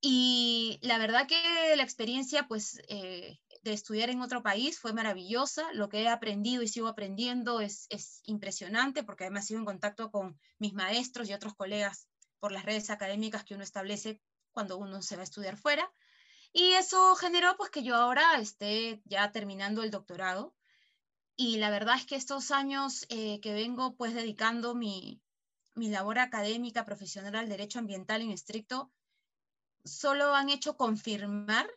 Y 0.08 0.78
la 0.84 1.00
verdad 1.00 1.26
que 1.26 1.76
la 1.76 1.82
experiencia, 1.82 2.48
pues, 2.48 2.80
eh, 2.90 3.40
de 3.64 3.74
estudiar 3.74 4.12
en 4.12 4.22
otro 4.22 4.44
país 4.44 4.78
fue 4.78 4.94
maravillosa. 4.94 5.74
Lo 5.74 5.90
que 5.90 6.04
he 6.04 6.08
aprendido 6.08 6.62
y 6.62 6.68
sigo 6.68 6.88
aprendiendo 6.88 7.60
es, 7.60 7.88
es 7.90 8.22
impresionante 8.26 9.04
porque 9.04 9.24
además 9.24 9.48
sigo 9.48 9.62
en 9.62 9.66
contacto 9.66 10.12
con 10.12 10.40
mis 10.60 10.74
maestros 10.74 11.28
y 11.28 11.34
otros 11.34 11.56
colegas 11.56 12.08
por 12.40 12.52
las 12.52 12.66
redes 12.66 12.92
académicas 12.92 13.44
que 13.46 13.56
uno 13.56 13.64
establece 13.64 14.22
cuando 14.52 14.78
uno 14.78 15.02
se 15.02 15.16
va 15.16 15.22
a 15.22 15.24
estudiar 15.24 15.58
fuera. 15.58 15.92
Y 16.54 16.74
eso 16.74 17.16
generó 17.16 17.58
pues 17.58 17.72
que 17.72 17.82
yo 17.82 17.96
ahora 17.96 18.38
esté 18.40 19.02
ya 19.06 19.32
terminando 19.32 19.82
el 19.82 19.90
doctorado. 19.90 20.54
Y 21.36 21.58
la 21.58 21.72
verdad 21.72 21.96
es 21.98 22.06
que 22.06 22.16
estos 22.16 22.52
años 22.52 23.08
eh, 23.10 23.40
que 23.40 23.56
vengo 23.56 23.96
pues 23.96 24.14
dedicando 24.14 24.76
mi, 24.76 25.20
mi 25.74 25.90
labor 25.90 26.20
académica 26.20 26.86
profesional 26.86 27.36
al 27.36 27.50
derecho 27.50 27.80
ambiental 27.80 28.22
en 28.22 28.30
estricto, 28.30 28.92
solo 29.86 30.36
han 30.36 30.50
hecho 30.50 30.76
confirmar 30.76 31.70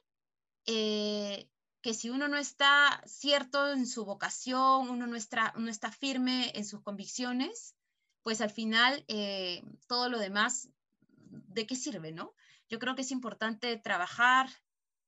eh, 0.67 1.49
que 1.81 1.95
si 1.95 2.11
uno 2.11 2.27
no 2.29 2.37
está 2.37 3.03
cierto 3.07 3.71
en 3.73 3.87
su 3.87 4.05
vocación, 4.05 4.91
uno 4.91 5.07
no 5.07 5.17
está, 5.17 5.53
no 5.57 5.71
está 5.71 5.93
firme 5.93 6.51
en 6.55 6.65
sus 6.65 6.83
convicciones, 6.83 7.77
pues 8.23 8.41
al 8.41 8.51
final 8.51 9.05
eh, 9.09 9.63
todo 9.87 10.09
lo 10.09 10.19
demás, 10.19 10.69
¿de 11.11 11.67
qué 11.67 11.77
sirve, 11.77 12.13
no? 12.13 12.35
Yo 12.69 12.79
creo 12.79 12.95
que 12.95 13.03
es 13.03 13.13
importante 13.13 13.77
trabajar, 13.77 14.51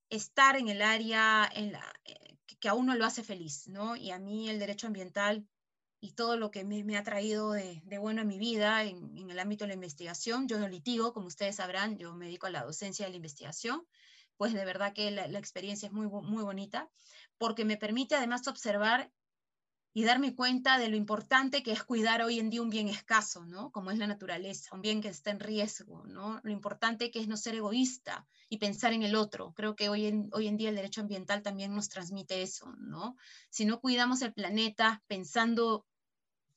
estar 0.08 0.56
en 0.56 0.68
el 0.68 0.80
área 0.80 1.50
en 1.52 1.72
la, 1.72 1.92
eh, 2.04 2.38
que 2.60 2.68
a 2.68 2.74
uno 2.74 2.94
lo 2.94 3.04
hace 3.04 3.22
feliz, 3.22 3.66
¿no? 3.68 3.96
Y 3.96 4.10
a 4.10 4.18
mí 4.18 4.48
el 4.48 4.58
derecho 4.58 4.86
ambiental 4.86 5.46
y 6.00 6.12
todo 6.12 6.36
lo 6.36 6.50
que 6.50 6.64
me, 6.64 6.96
ha 6.96 7.04
traído 7.04 7.52
de, 7.52 7.82
bueno 7.98 8.22
en 8.22 8.28
mi 8.28 8.38
vida 8.38 8.84
en, 8.84 9.30
el 9.30 9.38
ámbito 9.38 9.64
de 9.64 9.68
la 9.68 9.74
investigación. 9.74 10.48
Yo 10.48 10.58
no 10.58 10.66
litigo, 10.66 11.12
como 11.12 11.26
ustedes 11.26 11.56
sabrán, 11.56 11.98
yo 11.98 12.14
me 12.14 12.26
dedico 12.26 12.46
a 12.46 12.50
la 12.50 12.64
docencia 12.64 13.04
de 13.04 13.10
la 13.10 13.16
investigación, 13.16 13.86
pues 14.36 14.54
de 14.54 14.64
verdad 14.64 14.94
que 14.94 15.10
la, 15.10 15.26
experiencia 15.38 15.86
es 15.86 15.92
muy, 15.92 16.08
muy 16.08 16.42
bonita, 16.42 16.90
porque 17.36 17.66
me 17.66 17.76
permite 17.76 18.14
además 18.14 18.48
observar 18.48 19.12
y 19.92 20.04
darme 20.04 20.34
cuenta 20.34 20.78
de 20.78 20.88
lo 20.88 20.96
importante 20.96 21.62
que 21.62 21.72
es 21.72 21.82
cuidar 21.82 22.22
hoy 22.22 22.38
en 22.38 22.48
día 22.48 22.62
un 22.62 22.70
bien 22.70 22.88
escaso, 22.88 23.44
¿no? 23.44 23.72
Como 23.72 23.90
es 23.90 23.98
la 23.98 24.06
naturaleza, 24.06 24.74
un 24.74 24.82
bien 24.82 25.00
que 25.00 25.08
está 25.08 25.30
en 25.30 25.40
riesgo, 25.40 26.04
¿no? 26.06 26.40
Lo 26.44 26.52
importante 26.52 27.10
que 27.10 27.18
es 27.18 27.26
no 27.26 27.36
ser 27.36 27.56
egoísta 27.56 28.26
y 28.48 28.58
pensar 28.58 28.92
en 28.92 29.02
el 29.02 29.16
otro. 29.16 29.52
Creo 29.52 29.74
que 29.74 29.88
hoy 29.88 30.06
en, 30.06 30.30
hoy 30.32 30.46
en 30.46 30.56
día 30.56 30.68
el 30.68 30.76
derecho 30.76 31.00
ambiental 31.00 31.42
también 31.42 31.74
nos 31.74 31.88
transmite 31.88 32.42
eso, 32.42 32.72
¿no? 32.78 33.16
Si 33.50 33.64
no 33.64 33.80
cuidamos 33.80 34.22
el 34.22 34.32
planeta 34.32 35.02
pensando 35.08 35.86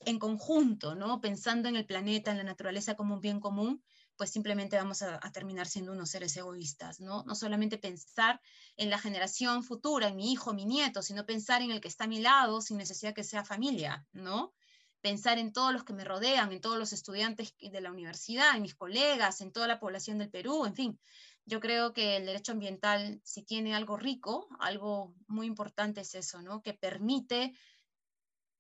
en 0.06 0.20
conjunto, 0.20 0.96
¿no? 0.96 1.22
Pensando 1.22 1.70
en 1.70 1.76
el 1.76 1.86
planeta, 1.86 2.32
en 2.32 2.38
la 2.38 2.44
naturaleza 2.44 2.96
como 2.96 3.16
un 3.16 3.22
bien 3.22 3.40
común, 3.40 3.84
pues 4.16 4.32
simplemente 4.32 4.78
vamos 4.78 5.02
a, 5.02 5.20
terminar 5.32 5.68
siendo 5.68 5.92
unos 5.92 6.10
seres 6.10 6.36
egoístas, 6.38 7.00
¿no? 7.00 7.24
No 7.26 7.36
solamente 7.36 7.78
pensar 7.78 8.40
en 8.78 8.90
la 8.90 9.00
generación 9.00 9.64
futura, 9.64 10.08
en 10.08 10.16
mi 10.16 10.32
hijo, 10.32 10.54
mi 10.54 10.66
nieto, 10.66 11.02
sino 11.02 11.26
pensar 11.26 11.62
en 11.62 11.72
el 11.72 11.82
que 11.82 11.88
está 11.88 12.04
a 12.04 12.08
mi 12.08 12.20
lado 12.20 12.62
sin 12.62 12.78
necesidad 12.78 13.14
que 13.14 13.24
sea 13.24 13.44
familia, 13.44 14.06
¿no? 14.12 14.54
Pensar 15.02 15.40
en 15.40 15.52
todos 15.52 15.74
los 15.74 15.84
que 15.84 15.94
me 15.94 16.06
rodean, 16.06 16.52
en 16.52 16.62
todos 16.62 16.78
los 16.78 16.94
estudiantes 16.94 17.56
de 17.60 17.82
la 17.82 17.92
universidad, 17.92 18.56
en 18.56 18.62
mis 18.62 18.76
colegas, 18.76 19.42
en 19.42 19.52
toda 19.52 19.68
la 19.68 19.80
población 19.80 20.20
del 20.20 20.30
Perú, 20.30 20.66
en 20.66 20.76
fin. 20.76 21.00
Yo 21.46 21.60
creo 21.60 21.92
que 21.92 22.16
el 22.16 22.26
derecho 22.26 22.54
ambiental, 22.54 23.20
si 23.26 23.44
tiene 23.44 23.76
algo 23.76 23.98
rico, 23.98 24.48
algo 24.60 25.14
muy 25.28 25.48
importante 25.48 26.02
es 26.02 26.16
eso, 26.16 26.42
¿no? 26.42 26.62
Que 26.62 26.74
permite 26.74 27.54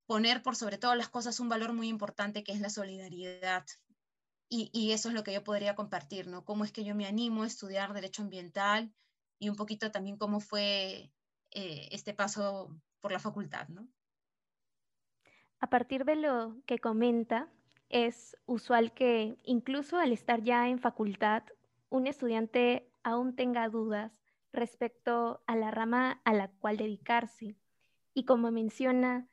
poner 0.06 0.42
por 0.42 0.56
sobre 0.56 0.78
todas 0.78 0.98
las 0.98 1.10
cosas 1.10 1.40
un 1.40 1.50
valor 1.50 1.74
muy 1.74 1.88
importante 1.88 2.44
que 2.44 2.52
es 2.52 2.60
la 2.60 2.70
solidaridad. 2.70 3.66
Y, 4.56 4.92
eso 4.92 5.10
es 5.10 5.16
lo 5.16 5.24
que 5.24 5.34
yo 5.34 5.44
podría 5.44 5.74
compartir, 5.74 6.28
¿no? 6.28 6.46
Cómo 6.46 6.64
es 6.64 6.72
que 6.72 6.84
yo 6.84 6.94
me 6.94 7.08
animo 7.08 7.42
a 7.42 7.48
estudiar 7.48 7.92
derecho 7.92 8.22
ambiental 8.22 8.94
y 9.40 9.50
un 9.50 9.56
poquito 9.56 9.90
también 9.90 10.16
cómo 10.16 10.40
fue 10.40 11.12
eh, 11.50 11.90
este 11.92 12.14
paso 12.14 12.70
por 13.02 13.12
la 13.12 13.18
facultad, 13.18 13.68
¿no? 13.70 13.88
A 15.60 15.68
partir 15.72 16.06
de 16.06 16.18
lo 16.18 16.56
que 16.68 16.78
comenta, 16.78 17.50
es 17.90 18.38
usual 18.46 18.94
que 18.94 19.38
incluso 19.44 19.98
al 19.98 20.12
estar 20.12 20.44
ya 20.44 20.68
en 20.68 20.78
facultad, 20.80 21.44
un 21.90 22.06
estudiante 22.06 22.90
aún 23.04 23.36
tenga 23.36 23.70
dudas 23.70 24.12
respecto 24.52 25.44
a 25.48 25.56
la 25.56 25.72
rama 25.72 26.22
a 26.26 26.34
la 26.34 26.50
cual 26.50 26.78
dedicarse. 26.78 27.56
Y 28.14 28.26
como 28.26 28.52
menciona, 28.52 29.28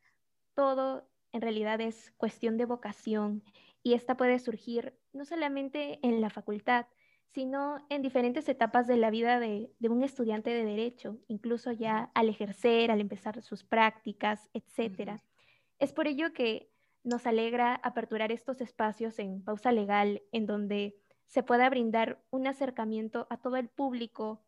todo 0.60 1.08
en 1.32 1.40
realidad 1.40 1.80
es 1.80 2.12
cuestión 2.18 2.58
de 2.58 2.66
vocación 2.66 3.42
y 3.82 3.94
esta 3.94 4.18
puede 4.18 4.38
surgir 4.38 4.94
no 5.14 5.24
solamente 5.24 5.98
en 6.02 6.20
la 6.20 6.28
facultad, 6.28 6.84
sino 7.28 7.78
en 7.88 8.02
diferentes 8.02 8.46
etapas 8.46 8.86
de 8.86 8.98
la 8.98 9.08
vida 9.08 9.40
de, 9.40 9.72
un 9.88 10.02
estudiante 10.02 10.50
de 10.50 10.66
derecho, 10.66 11.16
incluso 11.28 11.72
ya 11.72 12.10
al 12.12 12.28
ejercer, 12.28 12.90
al 12.90 13.00
empezar 13.00 13.40
sus 13.40 13.64
prácticas, 13.64 14.50
etc. 14.52 15.18
Es 15.78 15.94
por 15.94 16.06
ello 16.06 16.34
que 16.34 16.70
nos 17.04 17.26
alegra 17.26 17.76
aperturar 17.76 18.30
estos 18.30 18.60
espacios 18.60 19.18
en 19.18 19.42
pausa 19.42 19.72
legal, 19.72 20.20
en 20.30 20.44
donde 20.44 20.94
se 21.24 21.42
pueda 21.42 21.70
brindar 21.70 22.22
un 22.28 22.46
acercamiento 22.46 23.26
a 23.30 23.38
todo 23.38 23.56
el 23.56 23.70
público 23.70 24.44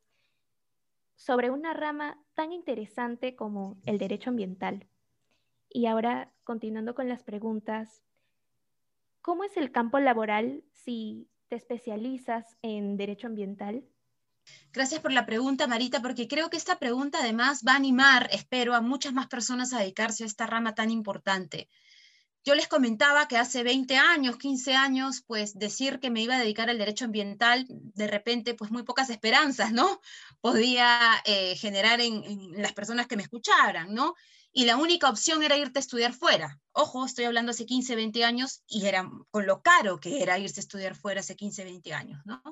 sobre 1.14 1.48
una 1.48 1.72
rama 1.72 2.22
tan 2.34 2.52
interesante 2.52 3.34
como 3.34 3.80
el 3.86 3.96
derecho 3.96 4.28
ambiental. 4.28 4.91
Y 5.74 5.86
ahora, 5.86 6.30
continuando 6.44 6.94
con 6.94 7.08
las 7.08 7.22
preguntas, 7.22 8.02
¿cómo 9.22 9.44
es 9.44 9.56
el 9.56 9.72
campo 9.72 9.98
laboral 10.00 10.64
si 10.72 11.28
te 11.48 11.56
especializas 11.56 12.58
en 12.60 12.98
derecho 12.98 13.26
ambiental? 13.26 13.82
Gracias 14.72 15.00
por 15.00 15.12
la 15.12 15.24
pregunta, 15.24 15.66
Marita, 15.66 16.02
porque 16.02 16.28
creo 16.28 16.50
que 16.50 16.56
esta 16.56 16.78
pregunta 16.78 17.18
además 17.20 17.62
va 17.66 17.72
a 17.72 17.76
animar, 17.76 18.28
espero, 18.32 18.74
a 18.74 18.80
muchas 18.80 19.14
más 19.14 19.28
personas 19.28 19.72
a 19.72 19.78
dedicarse 19.78 20.24
a 20.24 20.26
esta 20.26 20.46
rama 20.46 20.74
tan 20.74 20.90
importante. 20.90 21.68
Yo 22.44 22.54
les 22.54 22.66
comentaba 22.66 23.28
que 23.28 23.38
hace 23.38 23.62
20 23.62 23.96
años, 23.96 24.36
15 24.36 24.74
años, 24.74 25.22
pues 25.26 25.58
decir 25.58 26.00
que 26.00 26.10
me 26.10 26.22
iba 26.22 26.34
a 26.34 26.40
dedicar 26.40 26.68
al 26.68 26.78
derecho 26.78 27.04
ambiental, 27.04 27.66
de 27.68 28.08
repente, 28.08 28.54
pues 28.54 28.70
muy 28.70 28.82
pocas 28.82 29.10
esperanzas, 29.10 29.72
¿no? 29.72 30.00
Podía 30.40 31.22
eh, 31.24 31.54
generar 31.56 32.00
en, 32.00 32.24
en, 32.24 32.60
las 32.62 32.72
personas 32.72 33.06
que 33.06 33.16
me 33.16 33.22
escucharan, 33.22 33.94
¿no? 33.94 34.14
Y 34.52 34.66
la 34.66 34.76
única 34.76 35.08
opción 35.08 35.42
era 35.42 35.56
irte 35.56 35.78
a 35.78 35.80
estudiar 35.80 36.12
fuera. 36.12 36.60
Ojo, 36.72 37.04
estoy 37.06 37.24
hablando 37.24 37.50
hace 37.50 37.66
15, 37.66 37.96
20 37.96 38.24
años 38.24 38.62
y 38.66 38.86
era 38.86 39.10
con 39.30 39.46
lo 39.46 39.62
caro 39.62 39.98
que 39.98 40.22
era 40.22 40.38
irse 40.38 40.60
a 40.60 40.62
estudiar 40.62 40.94
fuera 40.94 41.20
hace 41.20 41.36
15, 41.36 41.64
20 41.64 41.92
años, 41.94 42.20
¿no? 42.24 42.42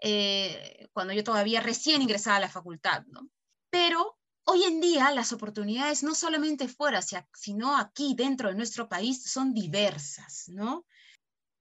Eh, 0.00 0.88
cuando 0.92 1.12
yo 1.12 1.24
todavía 1.24 1.60
recién 1.60 2.02
ingresaba 2.02 2.36
a 2.36 2.40
la 2.40 2.48
facultad, 2.48 3.04
¿no? 3.06 3.28
Pero 3.70 4.18
Hoy 4.44 4.64
en 4.64 4.80
día 4.80 5.12
las 5.12 5.32
oportunidades 5.32 6.02
no 6.02 6.16
solamente 6.16 6.66
fuera, 6.66 7.00
sino 7.00 7.76
aquí 7.76 8.14
dentro 8.16 8.48
de 8.48 8.56
nuestro 8.56 8.88
país 8.88 9.22
son 9.30 9.54
diversas, 9.54 10.48
¿no? 10.48 10.84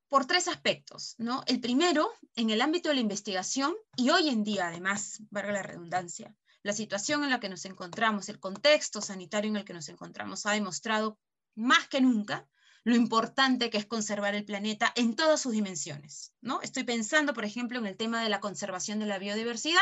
Por 0.09 0.25
tres 0.25 0.47
aspectos, 0.47 1.13
¿no? 1.19 1.43
El 1.45 1.61
primero, 1.61 2.11
en 2.35 2.49
el 2.49 2.59
ámbito 2.59 2.89
de 2.89 2.95
la 2.95 3.01
investigación, 3.01 3.75
y 3.95 4.09
hoy 4.09 4.29
en 4.29 4.43
día 4.43 4.67
además, 4.67 5.21
valga 5.29 5.51
la 5.51 5.63
redundancia, 5.63 6.35
la 6.63 6.73
situación 6.73 7.23
en 7.23 7.29
la 7.29 7.39
que 7.39 7.49
nos 7.49 7.65
encontramos, 7.65 8.29
el 8.29 8.39
contexto 8.39 9.01
sanitario 9.01 9.49
en 9.49 9.57
el 9.57 9.65
que 9.65 9.73
nos 9.73 9.89
encontramos 9.89 10.45
ha 10.45 10.51
demostrado 10.51 11.19
más 11.55 11.87
que 11.87 12.01
nunca 12.01 12.47
lo 12.83 12.95
importante 12.95 13.69
que 13.69 13.77
es 13.77 13.85
conservar 13.85 14.33
el 14.35 14.45
planeta 14.45 14.91
en 14.95 15.15
todas 15.15 15.41
sus 15.41 15.51
dimensiones, 15.51 16.33
¿no? 16.41 16.61
Estoy 16.61 16.83
pensando, 16.83 17.33
por 17.33 17.45
ejemplo, 17.45 17.77
en 17.77 17.85
el 17.85 17.97
tema 17.97 18.23
de 18.23 18.29
la 18.29 18.39
conservación 18.39 18.99
de 18.99 19.05
la 19.05 19.19
biodiversidad 19.19 19.81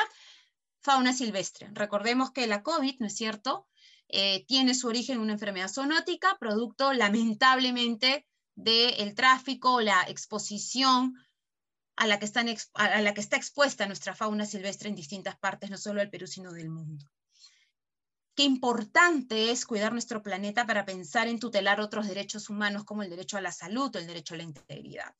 fauna 0.82 1.14
silvestre. 1.14 1.70
Recordemos 1.74 2.32
que 2.32 2.48
la 2.48 2.64
COVID, 2.64 3.00
¿no 3.00 3.08
es 3.08 3.16
cierto?, 3.16 3.68
eh, 4.10 4.44
tiene 4.48 4.74
su 4.74 4.88
origen 4.88 5.18
en 5.18 5.22
una 5.22 5.34
enfermedad 5.34 5.70
zoonótica, 5.70 6.38
producto 6.40 6.94
lamentablemente 6.94 8.26
del 8.56 9.14
tráfico, 9.14 9.82
la 9.82 10.04
exposición 10.08 11.14
a 12.00 12.08
la, 12.08 12.18
que 12.18 12.24
están, 12.24 12.48
a 12.76 13.02
la 13.02 13.14
que 13.14 13.20
está 13.20 13.36
expuesta 13.36 13.86
nuestra 13.86 14.16
fauna 14.16 14.46
silvestre 14.46 14.88
en 14.88 14.96
distintas 14.96 15.38
partes, 15.38 15.70
no 15.70 15.78
solo 15.78 16.00
del 16.00 16.10
Perú, 16.10 16.28
sino 16.28 16.54
del 16.54 16.70
mundo. 16.70 17.06
Qué 18.36 18.44
importante 18.44 19.52
es 19.52 19.66
cuidar 19.66 19.92
nuestro 19.92 20.24
planeta 20.24 20.66
para 20.66 20.86
pensar 20.86 21.28
en 21.28 21.40
tutelar 21.40 21.82
otros 21.82 22.08
derechos 22.08 22.50
humanos 22.50 22.86
como 22.86 23.04
el 23.04 23.10
derecho 23.10 23.36
a 23.36 23.42
la 23.42 23.52
salud 23.52 23.94
o 23.94 24.00
el 24.00 24.08
derecho 24.08 24.34
a 24.34 24.38
la 24.38 24.44
integridad. 24.44 25.14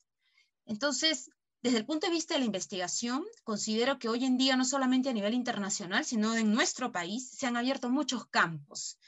Entonces, 0.64 1.30
desde 1.60 1.76
el 1.76 1.84
punto 1.84 2.06
de 2.06 2.14
vista 2.14 2.32
de 2.32 2.40
la 2.40 2.46
investigación, 2.46 3.26
considero 3.44 3.98
que 3.98 4.08
hoy 4.08 4.24
en 4.24 4.38
día, 4.38 4.56
no 4.56 4.64
solamente 4.64 5.10
a 5.10 5.12
nivel 5.12 5.34
internacional, 5.34 6.06
sino 6.06 6.34
en 6.34 6.50
nuestro 6.50 6.92
país, 6.92 7.28
se 7.28 7.46
han 7.46 7.58
abierto 7.58 7.90
muchos 7.90 8.24
campos, 8.28 8.98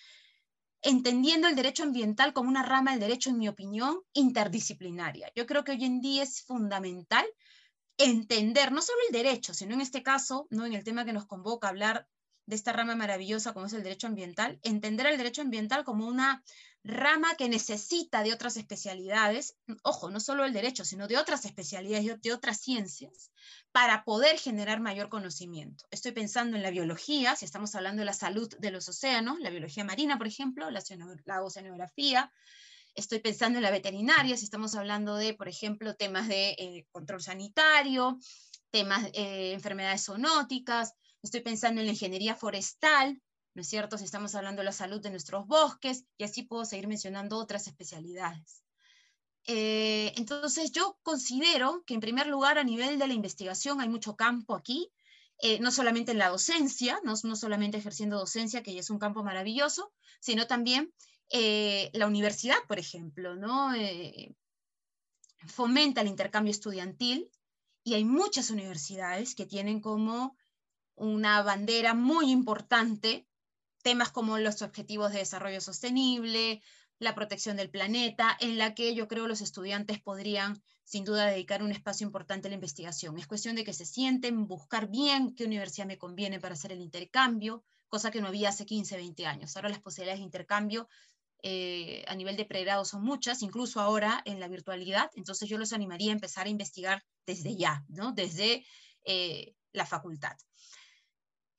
entendiendo 0.83 1.49
el 1.49 1.57
derecho 1.57 1.85
ambiental 1.85 2.35
como 2.35 2.51
una 2.51 2.65
rama 2.65 2.91
del 2.91 3.01
derecho, 3.01 3.31
en 3.31 3.39
mi 3.39 3.49
opinión, 3.49 3.99
interdisciplinaria. 4.13 5.33
Yo 5.35 5.47
creo 5.47 5.65
que 5.65 5.73
hoy 5.73 5.87
en 5.87 6.03
día 6.03 6.23
es 6.23 6.43
fundamental 6.43 7.25
entender 7.99 8.73
no 8.73 8.83
solo 8.83 8.99
el 9.09 9.13
derecho, 9.13 9.55
sino 9.55 9.75
en 9.75 9.81
este 9.81 10.03
caso, 10.03 10.47
no 10.51 10.67
en 10.67 10.75
el 10.75 10.85
tema 10.85 11.05
que 11.05 11.13
nos 11.13 11.27
convoca 11.27 11.69
hablar 11.69 12.07
de 12.47 12.57
esta 12.57 12.73
rama 12.73 12.97
maravillosa 12.97 13.53
como 13.53 13.67
es 13.67 13.73
el 13.73 13.83
derecho 13.83 14.09
ambiental, 14.09 14.59
entender 14.63 15.07
el 15.07 15.17
derecho 15.17 15.43
ambiental 15.43 15.85
como 15.85 16.07
una 16.07 16.43
rama 16.85 17.37
que 17.37 17.49
necesita 17.49 18.23
de 18.23 18.33
otras 18.33 18.57
especialidades, 18.57 19.57
ojo, 19.85 20.11
no 20.11 20.19
solo 20.19 20.45
el 20.45 20.53
derecho, 20.53 20.85
sino 20.85 21.07
de 21.07 21.17
otras 21.17 21.45
especialidades, 21.45 22.21
de 22.21 22.33
otras 22.33 22.61
ciencias, 22.61 23.31
para 23.71 24.05
poder 24.05 24.39
generar 24.39 24.81
mayor 24.81 25.09
conocimiento. 25.09 25.85
Estoy 25.91 26.13
pensando 26.13 26.57
en 26.57 26.63
la 26.63 26.71
biología, 26.71 27.37
si 27.37 27.45
estamos 27.45 27.75
hablando 27.77 28.01
de 28.01 28.07
la 28.07 28.13
salud 28.13 28.53
de 28.59 28.71
los 28.73 28.89
océanos, 28.89 29.39
la 29.39 29.51
biología 29.51 29.85
marina, 29.85 30.19
por 30.19 30.27
ejemplo, 30.27 30.69
la, 30.71 31.43
oceanografía, 31.43 32.33
estoy 32.95 33.21
pensando 33.21 33.59
en 33.59 33.63
la 33.63 33.71
veterinaria, 33.71 34.37
si 34.37 34.45
estamos 34.45 34.75
hablando 34.75 35.17
de, 35.17 35.35
por 35.35 35.49
ejemplo, 35.49 35.95
temas 35.95 36.29
de 36.29 36.51
eh, 36.51 36.87
control 36.91 37.23
sanitario, 37.23 38.19
temas 38.71 39.05
de 39.05 39.11
eh, 39.15 39.53
enfermedades 39.53 40.05
zoonóticas, 40.05 40.95
estoy 41.23 41.41
pensando 41.41 41.81
en 41.81 41.87
la 41.87 41.93
ingeniería 41.93 42.35
forestal, 42.35 43.21
¿no 43.55 43.63
es 43.63 43.69
cierto? 43.69 43.99
Si 43.99 44.05
estamos 44.05 44.35
hablando 44.35 44.61
de 44.61 44.67
la 44.67 44.73
salud 44.73 45.01
de 45.01 45.11
nuestros 45.11 45.47
bosques, 45.47 46.05
y 46.19 46.25
así 46.25 46.43
puedo 46.43 46.65
seguir 46.65 46.89
mencionando 46.89 47.39
otras 47.39 47.67
especialidades. 47.67 48.63
Eh, 49.47 50.13
entonces, 50.17 50.71
yo 50.73 50.99
considero 51.03 51.83
que 51.87 51.95
en 51.95 52.01
primer 52.01 52.27
lugar 52.27 52.59
a 52.59 52.65
nivel 52.65 52.99
de 52.99 53.09
la 53.09 53.15
investigación 53.15 53.81
hay 53.81 53.89
mucho 53.89 54.17
campo 54.17 54.55
aquí, 54.55 54.91
no 55.59 55.73
solamente 55.73 56.13
en 56.13 56.19
la 56.19 56.29
docencia, 56.29 57.01
no, 57.03 57.15
no, 57.25 57.35
solamente 57.35 57.77
ejerciendo 57.77 58.17
docencia, 58.17 58.63
que 58.63 58.75
ya 58.75 58.79
es 58.79 58.91
un 58.91 59.01
campo 59.01 59.25
maravilloso, 59.25 59.93
sino 60.21 60.47
también 60.47 60.93
eh, 61.33 61.91
la 61.95 62.07
universidad, 62.07 62.57
por 62.69 62.79
ejemplo, 62.79 63.35
¿no? 63.35 63.73
fomenta 65.47 66.03
el 66.03 66.07
intercambio 66.07 66.53
estudiantil 66.53 67.29
y 67.83 67.95
hay 67.95 68.05
muchas 68.05 68.51
universidades 68.51 69.35
que 69.35 69.47
tienen 69.47 69.81
como 69.81 70.37
una 70.95 71.43
bandera 71.43 71.95
muy 71.95 72.31
importante 72.31 73.27
temas 73.83 74.11
como 74.11 74.39
los 74.39 74.63
objetivos 74.63 75.13
de 75.13 75.19
desarrollo 75.19 75.61
sostenible, 75.61 76.63
la 76.99 77.15
protección 77.15 77.57
del 77.57 77.71
planeta, 77.71 78.37
en 78.41 78.57
la 78.59 78.75
que 78.75 78.95
yo 78.95 79.09
creo 79.09 79.27
los 79.27 79.41
estudiantes 79.41 80.01
podrían 80.01 80.63
sin 80.85 81.05
duda 81.05 81.27
dedicar 81.27 81.63
un 81.63 81.73
espacio 81.73 82.07
importante 82.07 82.47
a 82.47 82.51
la 82.51 82.55
investigación. 82.55 83.19
Es 83.19 83.27
cuestión 83.27 83.57
de 83.57 83.65
que 83.65 83.73
se 83.73 83.87
sienten, 83.87 84.47
buscar 84.47 84.89
bien 84.89 85.35
qué 85.35 85.45
universidad 85.45 85.87
me 85.87 85.99
conviene 85.99 86.39
para 86.39 86.55
hacer 86.55 86.71
el 86.71 86.81
intercambio, 86.81 87.65
cosa 87.89 88.11
que 88.11 88.21
no 88.21 88.29
había 88.29 88.51
hace 88.51 88.67
15, 88.67 88.97
20 88.97 89.27
años. 89.27 89.57
Ahora 89.57 89.69
las 89.69 89.81
posibilidades 89.81 90.21
de 90.21 90.27
intercambio 90.27 90.89
eh, 91.43 92.05
a 92.07 92.15
nivel 92.15 92.37
de 92.37 92.45
pregrado 92.45 92.85
son 92.85 93.03
muchas, 93.03 93.43
incluso 93.43 93.81
ahora 93.81 94.23
en 94.25 94.41
la 94.41 94.49
virtualidad, 94.49 95.11
entonces 95.15 95.49
yo 95.49 95.59
los 95.59 95.73
animaría 95.73 96.11
a 96.11 96.15
empezar 96.15 96.47
a 96.47 96.51
investigar 96.51 97.05
desde 97.27 97.57
ya, 97.57 97.85
¿no? 97.89 98.13
desde 98.13 98.65
eh, 99.05 99.55
la 99.73 99.87
facultad 99.87 100.37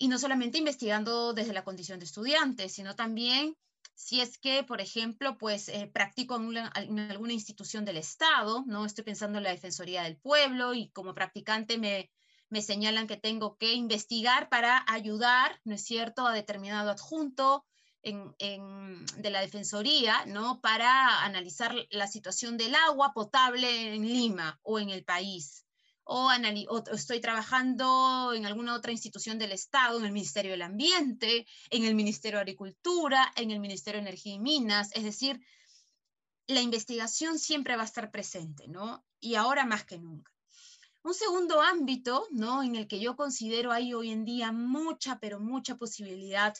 y 0.04 0.10
no 0.10 0.20
solamente 0.20 0.58
investigando 0.58 1.34
desde 1.34 1.54
la 1.54 1.64
condición 1.64 1.98
de 1.98 2.04
estudiante, 2.04 2.68
sino 2.68 2.94
también 2.94 3.56
si 3.96 4.22
es 4.22 4.38
que, 4.38 4.64
por 4.64 4.82
ejemplo, 4.82 5.38
pues 5.38 5.70
eh, 5.70 5.90
practico 5.94 6.36
en, 6.36 6.58
alguna 6.58 7.32
institución 7.32 7.86
del 7.86 7.96
Estado, 7.96 8.66
¿no? 8.66 8.86
Estoy 8.86 9.06
pensando 9.06 9.38
en 9.38 9.46
la 9.46 9.52
Defensoría 9.52 10.04
del 10.04 10.18
Pueblo 10.18 10.74
y 10.74 10.90
como 10.90 11.14
practicante 11.14 11.78
me, 11.78 12.12
me 12.50 12.62
señalan 12.62 13.08
que 13.08 13.18
tengo 13.18 13.56
que 13.58 13.74
investigar 13.74 14.50
para 14.50 14.84
ayudar, 14.88 15.60
¿no 15.64 15.76
es 15.76 15.86
cierto?, 15.86 16.28
a 16.28 16.34
determinado 16.34 16.92
adjunto 16.92 17.66
en, 18.04 19.06
de 19.18 19.30
la 19.30 19.42
Defensoría, 19.42 20.26
¿no?, 20.26 20.62
para 20.62 21.24
analizar 21.24 21.74
la 21.90 22.08
situación 22.08 22.58
del 22.58 22.76
agua 22.76 23.14
potable 23.14 23.96
en 23.96 24.08
Lima 24.08 24.60
o 24.62 24.80
en 24.80 24.90
el 24.90 25.04
país 25.04 25.64
o, 26.06 26.30
estoy 26.92 27.22
trabajando 27.22 28.34
en 28.34 28.46
alguna 28.46 28.76
otra 28.76 28.92
institución 28.92 29.40
del 29.40 29.52
Estado, 29.52 30.00
en 30.00 30.06
el 30.06 30.12
Ministerio 30.12 30.52
del 30.52 30.62
Ambiente, 30.62 31.48
en 31.70 31.86
el 31.86 31.96
Ministerio 31.96 32.38
de 32.38 32.42
Agricultura, 32.42 33.32
en 33.36 33.52
el 33.52 33.60
Ministerio 33.60 34.02
de 34.02 34.10
Energía 34.10 34.34
y 34.34 34.40
Minas, 34.40 34.92
es 34.94 35.04
decir, 35.04 35.40
la 36.48 36.62
investigación 36.62 37.40
siempre 37.40 37.76
va 37.76 37.84
a 37.84 37.86
estar 37.86 38.12
presente, 38.12 38.68
¿no? 38.68 39.06
Y 39.20 39.36
ahora 39.36 39.66
más 39.66 39.86
que 39.86 39.98
nunca. 39.98 40.32
Un 41.04 41.14
segundo 41.14 41.62
ámbito, 41.62 42.28
¿no? 42.32 42.64
En 42.64 42.76
el 42.76 42.88
que 42.88 43.00
yo 43.00 43.16
considero 43.16 43.72
hay 43.72 43.94
hoy 43.94 44.12
en 44.12 44.26
día 44.26 44.52
mucha, 44.52 45.20
pero 45.20 45.40
mucha 45.40 45.78
posibilidad 45.78 46.54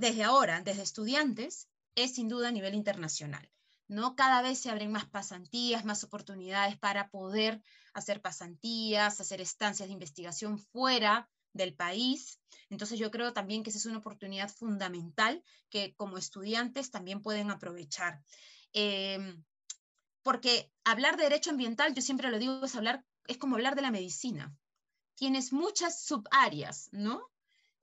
desde 0.00 0.24
ahora, 0.24 0.62
desde 0.62 0.82
estudiantes, 0.82 1.68
es 1.94 2.14
sin 2.14 2.28
duda 2.28 2.48
a 2.48 2.52
nivel 2.52 2.74
internacional. 2.74 3.48
¿no? 3.86 4.16
Cada 4.16 4.40
vez 4.40 4.58
se 4.58 4.70
abren 4.70 4.92
más 4.92 5.06
pasantías, 5.06 5.84
más 5.84 6.04
oportunidades 6.04 6.78
para 6.78 7.10
poder 7.10 7.60
hacer 7.92 8.22
pasantías, 8.22 9.20
hacer 9.20 9.40
estancias 9.40 9.88
de 9.88 9.92
investigación 9.92 10.58
fuera 10.58 11.28
del 11.52 11.74
país. 11.74 12.40
Entonces 12.70 12.98
yo 12.98 13.10
creo 13.10 13.32
también 13.32 13.62
que 13.62 13.70
esa 13.70 13.78
es 13.78 13.86
una 13.86 13.98
oportunidad 13.98 14.48
fundamental 14.48 15.42
que 15.68 15.94
como 15.96 16.16
estudiantes 16.16 16.90
también 16.90 17.20
pueden 17.20 17.50
aprovechar. 17.50 18.22
Em, 18.72 19.44
porque 20.22 20.72
hablar 20.84 21.16
de 21.16 21.24
derecho 21.24 21.50
ambiental, 21.50 21.92
yo 21.92 22.00
siempre 22.00 22.30
lo 22.30 22.38
digo, 22.38 22.64
es, 22.64 22.74
hablar, 22.76 23.04
es 23.26 23.36
como 23.36 23.56
hablar 23.56 23.74
de 23.74 23.82
la 23.82 23.90
medicina. 23.90 24.56
Tienes 25.16 25.52
muchas 25.52 26.04
subáreas, 26.04 26.88
¿no? 26.92 27.29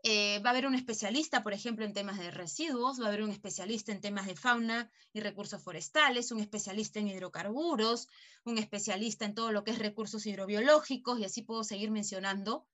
Eh, 0.09 0.39
va 0.39 0.51
a 0.51 0.53
haber 0.53 0.67
un 0.67 0.73
especialista, 0.73 1.43
por 1.43 1.51
ejemplo, 1.51 1.83
en 1.83 1.91
temas 1.91 2.17
de 2.17 2.31
residuos, 2.31 2.97
va 2.97 3.03
a 3.03 3.07
haber 3.09 3.23
un 3.23 3.29
especialista 3.29 3.91
en 3.91 3.99
temas 3.99 4.25
de 4.25 4.37
fauna 4.37 4.89
y 5.11 5.19
recursos 5.19 5.61
forestales, 5.61 6.31
un 6.31 6.39
especialista 6.39 6.99
en 6.99 7.09
hidrocarburos, 7.09 8.07
un 8.45 8.57
especialista 8.57 9.25
en 9.25 9.35
todo 9.35 9.51
lo 9.51 9.65
que 9.65 9.71
es 9.71 9.79
recursos 9.79 10.25
hidrobiológicos, 10.25 11.19
y 11.19 11.25
así 11.25 11.41
puedo 11.41 11.65
seguir 11.65 11.91
mencionando 11.91 12.65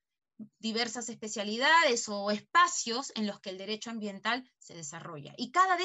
diversas 0.60 1.10
especialidades 1.10 2.08
o 2.08 2.30
espacios 2.30 3.12
en 3.16 3.26
los 3.26 3.40
que 3.40 3.50
el 3.50 3.58
derecho 3.58 3.90
ambiental 3.90 4.48
se 4.60 4.76
desarrolla. 4.76 5.34
Y 5.36 5.50
cada, 5.50 5.76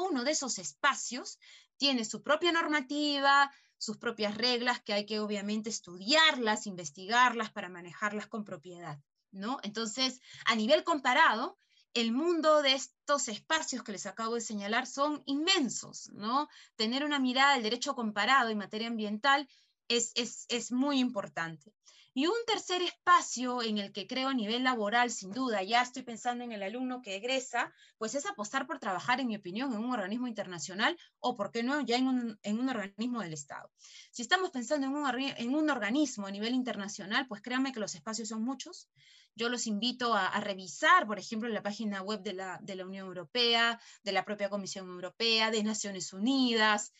uno 0.00 0.24
de 0.24 0.32
esos 0.32 0.58
espacios 0.58 1.38
tiene 1.76 2.04
su 2.04 2.24
propia 2.24 2.50
normativa, 2.50 3.52
sus 3.78 3.96
propias 3.96 4.36
reglas 4.36 4.82
que 4.82 4.92
hay 4.92 5.06
que 5.06 5.20
obviamente 5.20 5.70
estudiarlas, 5.70 6.66
investigarlas 6.66 7.52
para 7.52 7.68
manejarlas 7.68 8.26
con 8.26 8.42
propiedad. 8.42 8.98
¿No? 9.30 9.58
Entonces, 9.62 10.20
a 10.44 10.54
nivel 10.54 10.84
comparado, 10.84 11.58
el 11.94 12.12
mundo 12.12 12.62
de 12.62 12.74
estos 12.74 13.28
espacios 13.28 13.82
que 13.82 13.92
les 13.92 14.06
acabo 14.06 14.34
de 14.34 14.40
señalar 14.40 14.86
son 14.86 15.22
inmensos, 15.24 16.10
¿no? 16.12 16.48
Tener 16.76 17.04
una 17.04 17.18
mirada 17.18 17.54
del 17.54 17.62
derecho 17.62 17.94
comparado 17.94 18.50
en 18.50 18.58
materia 18.58 18.88
ambiental 18.88 19.48
es, 19.88 20.12
es 20.14 20.72
muy 20.72 20.98
importante. 20.98 21.72
Y 22.18 22.26
un 22.28 22.46
tercer 22.46 22.80
espacio 22.80 23.62
en 23.62 23.76
el 23.76 23.92
que 23.92 24.06
creo 24.06 24.28
a 24.28 24.34
nivel 24.34 24.64
laboral, 24.64 25.10
sin 25.10 25.32
duda, 25.32 25.62
ya 25.62 25.82
estoy 25.82 26.02
pensando 26.02 26.44
en 26.44 26.50
el 26.50 26.62
alumno 26.62 27.02
que 27.02 27.14
egresa, 27.14 27.74
pues 27.98 28.14
es 28.14 28.24
apostar 28.24 28.66
por 28.66 28.78
trabajar, 28.78 29.20
en 29.20 29.26
mi 29.26 29.36
opinión, 29.36 29.70
en 29.74 29.80
un 29.80 29.92
organismo 29.92 30.26
internacional 30.26 30.96
o, 31.20 31.36
¿por 31.36 31.50
qué 31.50 31.62
no?, 31.62 31.82
ya 31.82 31.98
en 31.98 32.08
un, 32.08 32.38
en 32.42 32.58
un 32.58 32.70
organismo 32.70 33.20
del 33.20 33.34
Estado. 33.34 33.70
Si 34.12 34.22
estamos 34.22 34.50
pensando 34.50 34.86
en 34.86 34.94
un, 34.94 35.06
en 35.36 35.54
un, 35.54 35.68
organismo 35.68 36.26
a 36.26 36.30
nivel 36.30 36.54
internacional, 36.54 37.26
pues 37.28 37.42
créanme 37.42 37.74
que 37.74 37.80
los 37.80 37.94
espacios 37.94 38.30
son 38.30 38.42
muchos. 38.42 38.88
Yo 39.34 39.50
los 39.50 39.66
invito 39.66 40.14
a, 40.14 40.26
a 40.26 40.40
revisar, 40.40 41.06
por 41.06 41.18
ejemplo, 41.18 41.50
la 41.50 41.62
página 41.62 42.00
web 42.00 42.22
de 42.22 42.32
la, 42.32 42.58
de 42.62 42.76
la 42.76 42.86
Unión 42.86 43.08
Europea, 43.08 43.78
de 44.04 44.12
la 44.12 44.24
propia 44.24 44.48
Comisión 44.48 44.88
Europea, 44.88 45.50
de 45.50 45.62
Naciones 45.62 46.14
Unidas, 46.14 46.94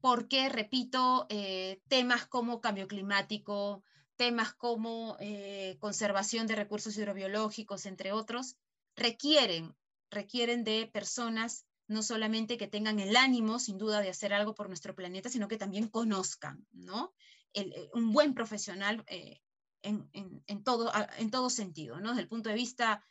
porque, 0.00 0.48
repito, 0.48 1.26
eh, 1.30 1.82
temas 1.88 2.26
como 2.26 2.60
cambio 2.60 2.86
climático, 2.86 3.82
temas 4.20 4.52
como 4.52 5.16
eh, 5.18 5.78
conservación 5.80 6.46
de 6.46 6.54
recursos 6.54 6.94
hidrobiológicos, 6.94 7.86
entre 7.86 8.12
otros, 8.12 8.58
requieren, 8.94 9.74
requieren 10.10 10.62
de 10.62 10.90
personas 10.92 11.64
no 11.88 12.02
solamente 12.02 12.58
que 12.58 12.66
tengan 12.66 13.00
el 13.00 13.16
ánimo, 13.16 13.58
sin 13.58 13.78
duda, 13.78 14.02
de 14.02 14.10
hacer 14.10 14.34
algo 14.34 14.54
por 14.54 14.68
nuestro 14.68 14.94
planeta, 14.94 15.30
sino 15.30 15.48
que 15.48 15.56
también 15.56 15.88
conozcan, 15.88 16.66
¿no? 16.70 17.14
Eh, 17.54 17.88
un 17.94 18.12
buen 18.12 18.34
profesional 18.34 19.02
eh, 19.06 19.40
en, 19.80 20.10
en, 20.12 20.64
todo, 20.64 20.92
en 21.16 21.30
todo 21.30 21.48
sentido, 21.48 21.98
¿no? 21.98 22.10
Desde 22.10 22.20
el 22.20 22.28
punto 22.28 22.50
de 22.50 22.56
vista 22.56 23.02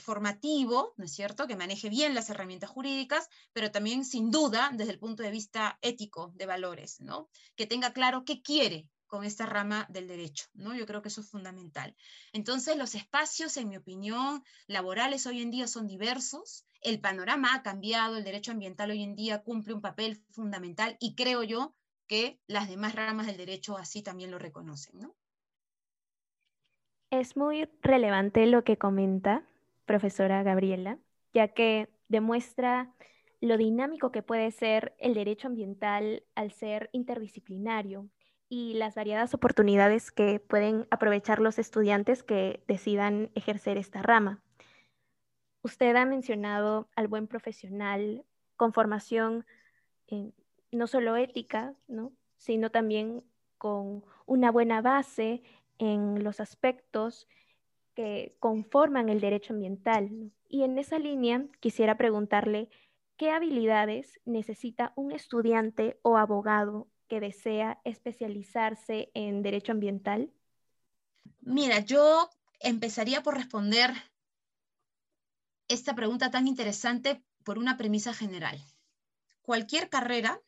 formativo, 0.00 0.92
¿no 0.98 1.06
es 1.06 1.12
cierto? 1.12 1.46
Que 1.46 1.56
maneje 1.56 1.88
bien 1.88 2.14
las 2.14 2.28
herramientas 2.28 2.68
jurídicas, 2.68 3.26
pero 3.54 3.70
también, 3.70 4.04
sin 4.04 4.30
duda, 4.30 4.70
desde 4.74 4.92
el 4.92 4.98
punto 4.98 5.22
de 5.22 5.30
vista 5.30 5.78
ético, 5.80 6.30
de 6.34 6.44
valores, 6.44 7.00
¿no? 7.00 7.30
Que 7.56 7.66
tenga 7.66 7.94
claro 7.94 8.26
qué 8.26 8.42
quiere 8.42 8.91
con 9.12 9.24
esta 9.24 9.44
rama 9.44 9.84
del 9.90 10.08
derecho, 10.08 10.46
¿no? 10.54 10.74
Yo 10.74 10.86
creo 10.86 11.02
que 11.02 11.08
eso 11.08 11.20
es 11.20 11.28
fundamental. 11.28 11.94
Entonces, 12.32 12.78
los 12.78 12.94
espacios, 12.94 13.58
en 13.58 13.68
mi 13.68 13.76
opinión, 13.76 14.42
laborales 14.66 15.26
hoy 15.26 15.42
en 15.42 15.50
día 15.50 15.66
son 15.66 15.86
diversos, 15.86 16.64
el 16.80 16.98
panorama 16.98 17.54
ha 17.54 17.62
cambiado, 17.62 18.16
el 18.16 18.24
derecho 18.24 18.52
ambiental 18.52 18.90
hoy 18.90 19.02
en 19.02 19.14
día 19.14 19.42
cumple 19.42 19.74
un 19.74 19.82
papel 19.82 20.24
fundamental 20.30 20.96
y 20.98 21.14
creo 21.14 21.42
yo 21.42 21.74
que 22.06 22.40
las 22.46 22.70
demás 22.70 22.94
ramas 22.94 23.26
del 23.26 23.36
derecho 23.36 23.76
así 23.76 24.02
también 24.02 24.30
lo 24.30 24.38
reconocen, 24.38 24.98
¿no? 24.98 25.14
Es 27.10 27.36
muy 27.36 27.68
relevante 27.82 28.46
lo 28.46 28.64
que 28.64 28.78
comenta 28.78 29.46
profesora 29.84 30.42
Gabriela, 30.42 30.98
ya 31.34 31.48
que 31.48 31.90
demuestra 32.08 32.94
lo 33.42 33.58
dinámico 33.58 34.10
que 34.10 34.22
puede 34.22 34.50
ser 34.52 34.94
el 34.98 35.12
derecho 35.12 35.48
ambiental 35.48 36.24
al 36.34 36.52
ser 36.52 36.88
interdisciplinario, 36.92 38.08
y 38.54 38.74
las 38.74 38.94
variadas 38.94 39.32
oportunidades 39.32 40.12
que 40.12 40.38
pueden 40.38 40.86
aprovechar 40.90 41.40
los 41.40 41.58
estudiantes 41.58 42.22
que 42.22 42.62
decidan 42.68 43.30
ejercer 43.34 43.78
esta 43.78 44.02
rama. 44.02 44.42
Usted 45.62 45.96
ha 45.96 46.04
mencionado 46.04 46.86
al 46.94 47.08
buen 47.08 47.28
profesional 47.28 48.26
con 48.56 48.74
formación 48.74 49.46
eh, 50.08 50.32
no 50.70 50.86
solo 50.86 51.16
ética, 51.16 51.74
¿no? 51.88 52.12
sino 52.36 52.68
también 52.70 53.24
con 53.56 54.04
una 54.26 54.50
buena 54.50 54.82
base 54.82 55.42
en 55.78 56.22
los 56.22 56.38
aspectos 56.38 57.26
que 57.94 58.36
conforman 58.38 59.08
el 59.08 59.20
derecho 59.20 59.54
ambiental. 59.54 60.30
Y 60.50 60.64
en 60.64 60.76
esa 60.76 60.98
línea 60.98 61.46
quisiera 61.60 61.96
preguntarle 61.96 62.68
qué 63.16 63.30
habilidades 63.30 64.20
necesita 64.26 64.92
un 64.94 65.10
estudiante 65.10 65.98
o 66.02 66.18
abogado 66.18 66.91
que 67.12 67.20
desea 67.20 67.78
especializarse 67.84 69.10
en 69.12 69.42
derecho 69.42 69.72
ambiental? 69.72 70.32
Mira, 71.42 71.80
yo 71.80 72.30
empezaría 72.58 73.22
por 73.22 73.34
responder 73.34 73.92
esta 75.68 75.94
pregunta 75.94 76.30
tan 76.30 76.48
interesante 76.48 77.22
por 77.44 77.58
una 77.58 77.76
premisa 77.76 78.14
general. 78.14 78.58
Cualquier 79.42 79.90
carrera, 79.90 80.40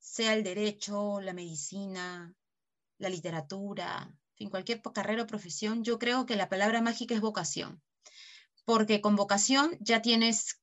sea 0.00 0.34
el 0.34 0.42
derecho, 0.42 1.22
la 1.22 1.32
medicina, 1.32 2.34
la 2.98 3.08
literatura, 3.08 4.14
en 4.36 4.50
cualquier 4.50 4.82
carrera 4.82 5.22
o 5.22 5.26
profesión, 5.26 5.82
yo 5.82 5.98
creo 5.98 6.26
que 6.26 6.36
la 6.36 6.50
palabra 6.50 6.82
mágica 6.82 7.14
es 7.14 7.22
vocación. 7.22 7.82
Porque 8.66 9.00
con 9.00 9.16
vocación 9.16 9.78
ya 9.80 10.02
tienes, 10.02 10.60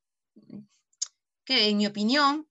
que 1.44 1.70
en 1.70 1.78
mi 1.78 1.88
opinión, 1.88 2.48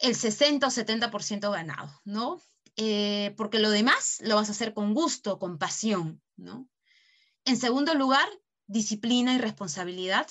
el 0.00 0.14
60 0.14 0.66
o 0.66 0.70
70% 0.70 1.50
ganado, 1.50 2.00
¿no? 2.04 2.40
Eh, 2.76 3.34
porque 3.36 3.58
lo 3.58 3.70
demás 3.70 4.18
lo 4.20 4.36
vas 4.36 4.48
a 4.48 4.52
hacer 4.52 4.74
con 4.74 4.92
gusto, 4.92 5.38
con 5.38 5.58
pasión, 5.58 6.22
¿no? 6.36 6.68
En 7.44 7.56
segundo 7.56 7.94
lugar, 7.94 8.28
disciplina 8.66 9.34
y 9.34 9.38
responsabilidad. 9.38 10.26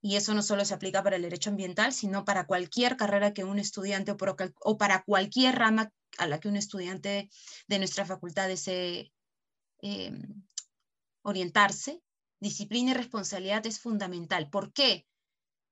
Y 0.00 0.16
eso 0.16 0.34
no 0.34 0.42
solo 0.42 0.64
se 0.64 0.74
aplica 0.74 1.02
para 1.02 1.16
el 1.16 1.22
derecho 1.22 1.50
ambiental, 1.50 1.92
sino 1.92 2.24
para 2.24 2.46
cualquier 2.46 2.96
carrera 2.96 3.32
que 3.32 3.44
un 3.44 3.58
estudiante 3.58 4.14
o 4.60 4.76
para 4.76 5.02
cualquier 5.02 5.54
rama 5.56 5.92
a 6.18 6.26
la 6.26 6.40
que 6.40 6.48
un 6.48 6.56
estudiante 6.56 7.30
de 7.68 7.78
nuestra 7.78 8.04
facultad 8.04 8.48
desee 8.48 9.12
eh, 9.82 10.12
orientarse. 11.22 12.02
Disciplina 12.40 12.90
y 12.90 12.94
responsabilidad 12.94 13.64
es 13.66 13.80
fundamental. 13.80 14.50
¿Por 14.50 14.72
qué? 14.72 15.06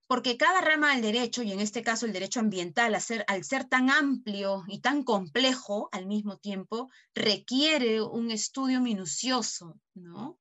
Porque 0.07 0.37
cada 0.37 0.61
rama 0.61 0.93
del 0.93 1.03
derecho, 1.03 1.43
y 1.43 1.53
en 1.53 1.61
este 1.61 1.83
caso 1.83 2.07
el 2.07 2.13
derecho 2.13 2.41
ambiental, 2.41 2.95
al 2.95 3.45
ser, 3.45 3.65
tan 3.65 3.91
amplio 3.91 4.65
y 4.69 4.81
tan 4.81 5.05
complejo 5.05 5.89
al 5.93 6.07
mismo 6.07 6.37
tiempo, 6.37 6.91
requiere 7.15 8.03
un 8.03 8.31
estudio 8.31 8.81
minucioso, 8.81 9.81
¿no? 9.95 10.39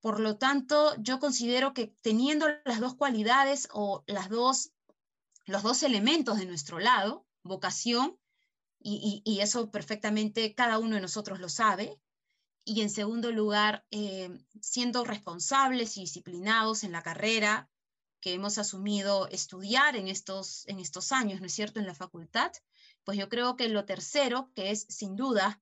Por 0.00 0.20
lo 0.20 0.38
tanto, 0.38 0.94
yo 0.98 1.18
considero 1.18 1.74
que 1.74 1.94
teniendo 2.00 2.46
las 2.64 2.80
dos 2.80 2.94
cualidades 2.94 3.68
o 3.72 4.04
las 4.06 4.28
dos, 4.28 4.70
los 5.46 5.62
dos 5.62 5.82
elementos 5.82 6.38
de 6.38 6.46
nuestro 6.46 6.78
lado, 6.78 7.26
vocación, 7.42 8.18
y, 8.78 9.22
y, 9.24 9.40
eso 9.40 9.70
perfectamente 9.72 10.54
cada 10.54 10.78
uno 10.78 10.94
de 10.94 11.00
nosotros 11.00 11.40
lo 11.40 11.48
sabe, 11.48 11.98
y 12.68 12.82
en 12.82 12.90
segundo 12.90 13.30
lugar, 13.30 13.84
eh, 13.92 14.28
siendo 14.60 15.04
responsables 15.04 15.96
y 15.96 16.00
disciplinados 16.00 16.82
en 16.82 16.92
la 16.92 17.02
carrera, 17.02 17.70
hemos 18.34 18.58
asumido 18.58 19.28
estudiar 19.28 19.96
en 19.96 20.08
estos, 20.08 20.66
en 20.68 20.78
estos 20.78 21.12
años, 21.12 21.40
¿no 21.40 21.46
es 21.46 21.54
cierto?, 21.54 21.80
en 21.80 21.86
la 21.86 21.94
facultad, 21.94 22.52
pues 23.04 23.18
yo 23.18 23.28
creo 23.28 23.56
que 23.56 23.68
lo 23.68 23.84
tercero, 23.84 24.50
que 24.54 24.70
es 24.70 24.86
sin 24.88 25.16
duda 25.16 25.60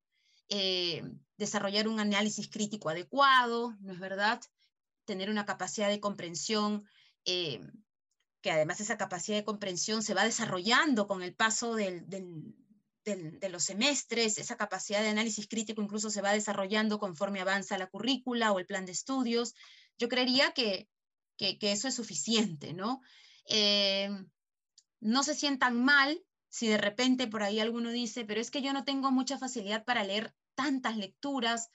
eh, 0.48 1.02
desarrollar 1.36 1.88
un 1.88 2.00
análisis 2.00 2.48
crítico 2.48 2.88
adecuado, 2.88 3.76
¿no 3.80 3.92
es 3.92 3.98
verdad? 3.98 4.40
Tener 5.04 5.30
una 5.30 5.44
capacidad 5.44 5.88
de 5.88 6.00
comprensión 6.00 6.84
eh, 7.24 7.60
que 8.40 8.50
además 8.50 8.80
esa 8.80 8.98
capacidad 8.98 9.38
de 9.38 9.44
comprensión 9.44 10.02
se 10.02 10.12
va 10.12 10.24
desarrollando 10.24 11.06
con 11.06 11.22
el 11.22 11.34
paso 11.34 11.74
de 11.74 12.04
los 13.50 13.64
semestres, 13.64 14.36
esa 14.36 14.56
capacidad 14.56 15.00
de 15.00 15.08
análisis 15.08 15.48
crítico 15.48 15.80
incluso 15.80 16.10
se 16.10 16.20
va 16.20 16.32
desarrollando 16.32 16.98
conforme 16.98 17.40
avanza 17.40 17.78
la 17.78 17.86
currícula 17.86 18.52
o 18.52 18.58
el 18.58 18.66
plan 18.66 18.84
de 18.84 18.92
estudios. 18.92 19.54
Yo 19.96 20.10
creería 20.10 20.52
que, 20.52 20.90
eso 21.38 21.88
es 21.88 21.94
suficiente, 21.94 22.72
¿no? 22.72 23.00
Eh, 23.46 24.08
no 25.00 25.22
se 25.22 25.34
sientan 25.34 25.84
mal 25.84 26.22
si 26.48 26.68
de 26.68 26.78
repente 26.78 27.26
por 27.26 27.42
ahí 27.42 27.60
alguno 27.60 27.90
dice, 27.90 28.24
pero 28.24 28.40
es 28.40 28.50
que 28.50 28.62
yo 28.62 28.72
no 28.72 28.84
tengo 28.84 29.10
mucha 29.10 29.38
facilidad 29.38 29.84
para 29.84 30.04
leer 30.04 30.34
tantas 30.54 30.96
lecturas 30.96 31.70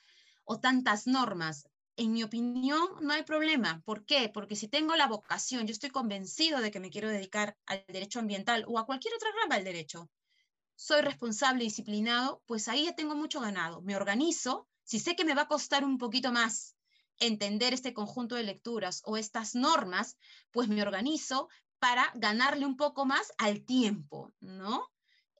o 0.45 0.59
tantas 0.59 1.05
normas 1.05 1.69
en 1.99 2.13
mi 2.13 2.23
opinión, 2.23 2.87
no 3.01 3.11
hay 3.11 3.23
problema. 3.23 3.81
¿Por 3.83 4.05
qué? 4.05 4.31
Porque 4.33 4.55
si 4.55 4.69
tengo 4.69 4.95
la 4.95 5.07
vocación, 5.07 5.67
yo 5.67 5.73
estoy 5.73 5.89
convencido 5.89 6.61
de 6.61 6.71
que 6.71 6.79
me 6.79 6.89
quiero 6.89 7.09
dedicar 7.09 7.57
al 7.65 7.83
derecho 7.89 8.19
ambiental 8.19 8.63
o 8.69 8.79
a 8.79 8.85
cualquier 8.85 9.13
otra 9.15 9.29
rama 9.41 9.55
del 9.55 9.65
derecho, 9.65 10.09
soy 10.75 11.01
responsable, 11.01 11.65
disciplinado, 11.65 12.41
pues 12.45 12.69
ahí 12.69 12.85
ya 12.85 12.95
tengo 12.95 13.15
mucho 13.15 13.41
ganado. 13.41 13.81
Me 13.81 13.97
organizo, 13.97 14.69
si 14.85 14.97
sé 14.97 15.17
que 15.17 15.25
me 15.25 15.35
va 15.35 15.41
a 15.41 15.47
costar 15.49 15.83
un 15.83 15.97
poquito 15.97 16.31
más 16.31 16.77
entender 17.19 17.73
este 17.73 17.93
conjunto 17.93 18.35
de 18.35 18.43
lecturas 18.43 19.01
o 19.05 19.17
estas 19.17 19.55
normas, 19.55 20.17
pues 20.51 20.67
me 20.69 20.81
organizo 20.81 21.49
para 21.79 22.11
ganarle 22.15 22.65
un 22.65 22.77
poco 22.77 23.05
más 23.05 23.31
al 23.37 23.63
tiempo, 23.65 24.33
¿no? 24.39 24.89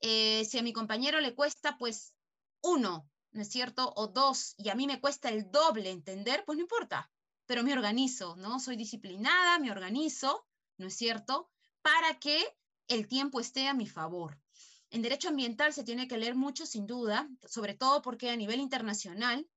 Eh, 0.00 0.44
si 0.46 0.58
a 0.58 0.62
mi 0.62 0.72
compañero 0.72 1.20
le 1.20 1.34
cuesta, 1.34 1.76
pues 1.78 2.14
uno, 2.62 3.08
¿no 3.32 3.42
es 3.42 3.48
cierto? 3.48 3.92
O 3.96 4.08
dos, 4.08 4.54
y 4.56 4.70
a 4.70 4.74
mí 4.74 4.86
me 4.86 5.00
cuesta 5.00 5.28
el 5.28 5.50
doble 5.50 5.90
entender, 5.90 6.44
pues 6.46 6.56
no 6.56 6.62
importa, 6.62 7.10
pero 7.46 7.62
me 7.62 7.72
organizo, 7.72 8.36
¿no? 8.36 8.60
Soy 8.60 8.76
disciplinada, 8.76 9.58
me 9.58 9.70
organizo, 9.70 10.46
¿no 10.78 10.86
es 10.86 10.96
cierto? 10.96 11.50
Para 11.82 12.18
que 12.18 12.42
el 12.88 13.06
tiempo 13.06 13.40
esté 13.40 13.68
a 13.68 13.74
mi 13.74 13.86
favor. 13.86 14.40
En 14.90 15.02
derecho 15.02 15.28
ambiental 15.28 15.72
se 15.72 15.84
tiene 15.84 16.08
que 16.08 16.18
leer 16.18 16.34
mucho, 16.34 16.66
sin 16.66 16.86
duda, 16.86 17.28
sobre 17.46 17.74
todo 17.74 18.02
porque 18.02 18.30
a 18.30 18.36
nivel 18.36 18.60
internacional, 18.60 19.48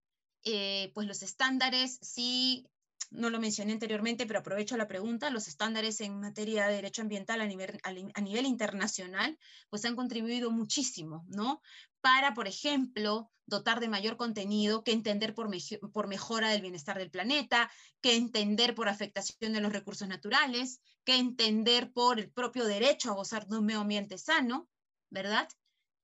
eh, 0.43 0.91
pues 0.93 1.07
los 1.07 1.23
estándares 1.23 1.99
sí 2.01 2.67
no 3.13 3.29
lo 3.29 3.39
mencioné 3.39 3.73
anteriormente, 3.73 4.25
pero 4.25 4.39
aprovecho 4.39 4.75
la 4.75 4.87
pregunta, 4.87 5.29
los 5.29 5.47
estándares 5.47 6.01
en 6.01 6.19
materia 6.19 6.67
de 6.67 6.75
derecho 6.75 7.03
ambiental 7.03 7.41
a 7.41 7.45
nivel, 7.45 7.79
a 7.83 8.21
nivel 8.21 8.45
internacional, 8.45 9.37
pues 9.69 9.85
han 9.85 9.95
contribuido 9.95 10.49
muchísimo, 10.49 11.23
¿no? 11.27 11.61
Para, 12.01 12.33
por 12.33 12.47
ejemplo, 12.47 13.31
dotar 13.45 13.79
de 13.79 13.89
mayor 13.89 14.17
contenido 14.17 14.83
que 14.83 14.91
entender 14.91 15.35
por, 15.35 15.49
por 15.91 16.07
mejora 16.07 16.49
del 16.49 16.61
bienestar 16.61 16.97
del 16.97 17.11
planeta, 17.11 17.71
que 18.01 18.15
entender 18.15 18.73
por 18.73 18.89
afectación 18.89 19.53
de 19.53 19.61
los 19.61 19.73
recursos 19.73 20.07
naturales, 20.07 20.81
que 21.03 21.17
entender 21.17 21.91
por 21.91 22.19
el 22.19 22.31
propio 22.31 22.65
derecho 22.65 23.11
a 23.11 23.15
gozar 23.15 23.47
de 23.47 23.57
un 23.57 23.65
medio 23.65 23.81
ambiente 23.81 24.17
sano, 24.17 24.69
¿verdad? 25.09 25.47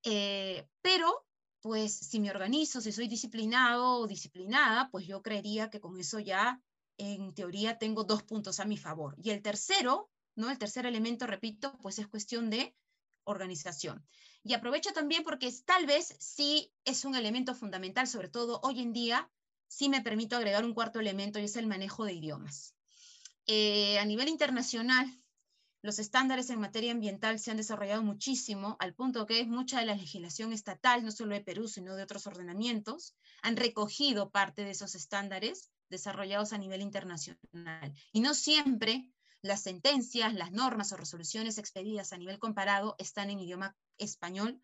Eh, 0.04 0.68
pero 0.82 1.26
pues 1.62 1.94
si 1.94 2.20
me 2.20 2.32
organizo, 2.32 2.82
si 2.82 2.92
soy 2.92 3.08
disciplinado 3.08 4.00
o 4.00 4.08
disciplinada, 4.08 4.90
pues 4.92 5.06
yo 5.08 5.22
creería 5.22 5.70
que 5.70 5.80
con 5.80 6.00
eso 6.00 6.20
ya 6.20 6.62
en 6.98 7.34
teoría 7.34 7.78
tengo 7.78 8.04
dos 8.04 8.24
puntos 8.24 8.60
a 8.60 8.66
mi 8.66 8.78
favor. 8.78 9.16
Y 9.22 9.32
el 9.32 9.42
tercero, 9.42 10.10
¿no? 10.36 10.50
El 10.50 10.58
tercer 10.58 10.86
elemento, 10.86 11.28
repito, 11.28 11.78
pues 11.82 12.00
es 12.00 12.08
cuestión 12.08 12.50
de 12.50 12.76
organización. 13.24 14.06
Y 14.44 14.54
aprovecho 14.54 14.92
también 14.92 15.24
porque 15.24 15.52
tal 15.66 15.86
vez 15.86 16.16
sí 16.20 16.72
es 16.86 17.06
un 17.06 17.16
elemento 17.16 17.54
fundamental, 17.54 18.08
sobre 18.08 18.30
todo 18.30 18.60
hoy 18.64 18.80
en 18.80 18.94
día, 18.94 19.30
sí 19.68 19.90
me 19.90 20.02
permito 20.02 20.36
agregar 20.36 20.66
un 20.66 20.74
cuarto 20.74 21.00
elemento 21.00 21.40
y 21.40 21.44
es 21.44 21.56
el 21.56 21.68
manejo 21.68 22.06
de 22.06 22.14
idiomas. 22.14 22.76
Eh, 23.46 24.00
a 24.00 24.06
nivel 24.06 24.30
internacional, 24.30 25.06
los 25.82 26.00
estándares 26.00 26.50
en 26.50 26.60
materia 26.60 26.92
ambiental 26.92 27.40
se 27.40 27.52
han 27.52 27.58
desarrollado 27.58 28.04
muchísimo, 28.04 28.76
al 28.80 28.94
punto 28.94 29.26
que 29.26 29.46
mucha 29.46 29.80
de 29.80 29.86
la 29.86 29.96
legislación 29.96 30.52
estatal, 30.52 31.04
no 31.04 31.12
solo 31.12 31.36
de 31.36 31.42
Perú, 31.42 31.68
sino 31.68 31.96
de 31.96 32.04
otros 32.04 32.28
ordenamientos, 32.28 33.16
han 33.42 33.56
recogido 33.56 34.30
parte 34.30 34.66
de 34.66 34.72
esos 34.72 34.96
estándares 34.96 35.72
desarrollados 35.90 36.52
a 36.52 36.58
nivel 36.58 36.82
internacional. 36.82 37.94
Y 38.12 38.20
no 38.20 38.34
siempre 38.34 39.10
las 39.42 39.62
sentencias, 39.62 40.34
las 40.34 40.52
normas 40.52 40.92
o 40.92 40.98
resoluciones 40.98 41.58
expedidas 41.58 42.12
a 42.12 42.18
nivel 42.18 42.40
comparado 42.40 42.96
están 42.98 43.30
en 43.30 43.40
idioma 43.40 43.76
español 43.98 44.62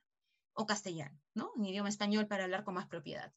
o 0.54 0.66
castellano, 0.66 1.18
¿no? 1.34 1.52
En 1.56 1.66
idioma 1.66 1.90
español 1.90 2.28
para 2.28 2.44
hablar 2.44 2.66
con 2.66 2.74
más 2.74 2.88
propiedad. 2.88 3.34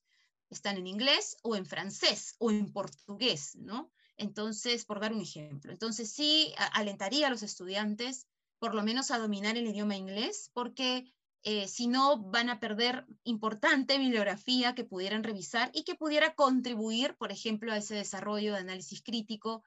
Están 0.50 0.78
en 0.78 0.86
inglés 0.86 1.36
o 1.42 1.54
en 1.54 1.64
francés 1.66 2.34
o 2.38 2.50
en 2.50 2.72
portugués, 2.72 3.54
¿no? 3.54 3.92
Entonces, 4.18 4.84
por 4.84 5.00
dar 5.00 5.12
un 5.12 5.22
ejemplo. 5.22 5.72
Entonces, 5.72 6.12
sí 6.12 6.52
alentaría 6.72 7.28
a 7.28 7.30
los 7.30 7.42
estudiantes 7.42 8.26
por 8.58 8.74
lo 8.74 8.82
menos 8.82 9.10
a 9.10 9.18
dominar 9.18 9.56
el 9.56 9.68
idioma 9.68 9.96
inglés, 9.96 10.50
porque 10.52 11.12
eh, 11.42 11.68
si 11.68 11.86
no 11.86 12.18
van 12.18 12.50
a 12.50 12.58
perder 12.58 13.06
importante 13.24 13.98
bibliografía 13.98 14.74
que 14.74 14.84
pudieran 14.84 15.22
revisar 15.22 15.70
y 15.72 15.84
que 15.84 15.94
pudiera 15.94 16.34
contribuir, 16.34 17.14
por 17.16 17.30
ejemplo, 17.30 17.72
a 17.72 17.76
ese 17.76 17.94
desarrollo 17.94 18.54
de 18.54 18.58
análisis 18.58 19.02
crítico, 19.02 19.62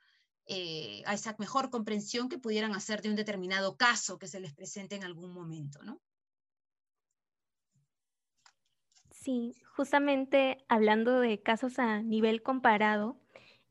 eh, 0.48 1.04
a 1.06 1.14
esa 1.14 1.36
mejor 1.40 1.70
comprensión 1.70 2.28
que 2.28 2.38
pudieran 2.38 2.74
hacer 2.74 3.02
de 3.02 3.10
un 3.10 3.16
determinado 3.16 3.78
caso 3.78 4.20
que 4.20 4.28
se 4.28 4.40
les 4.40 4.54
presente 4.54 4.96
en 4.96 5.04
algún 5.04 5.32
momento, 5.34 5.82
¿no? 5.84 6.02
Sí, 9.12 9.56
justamente 9.76 10.66
hablando 10.68 11.20
de 11.20 11.42
casos 11.42 11.80
a 11.80 12.02
nivel 12.02 12.42
comparado, 12.42 13.22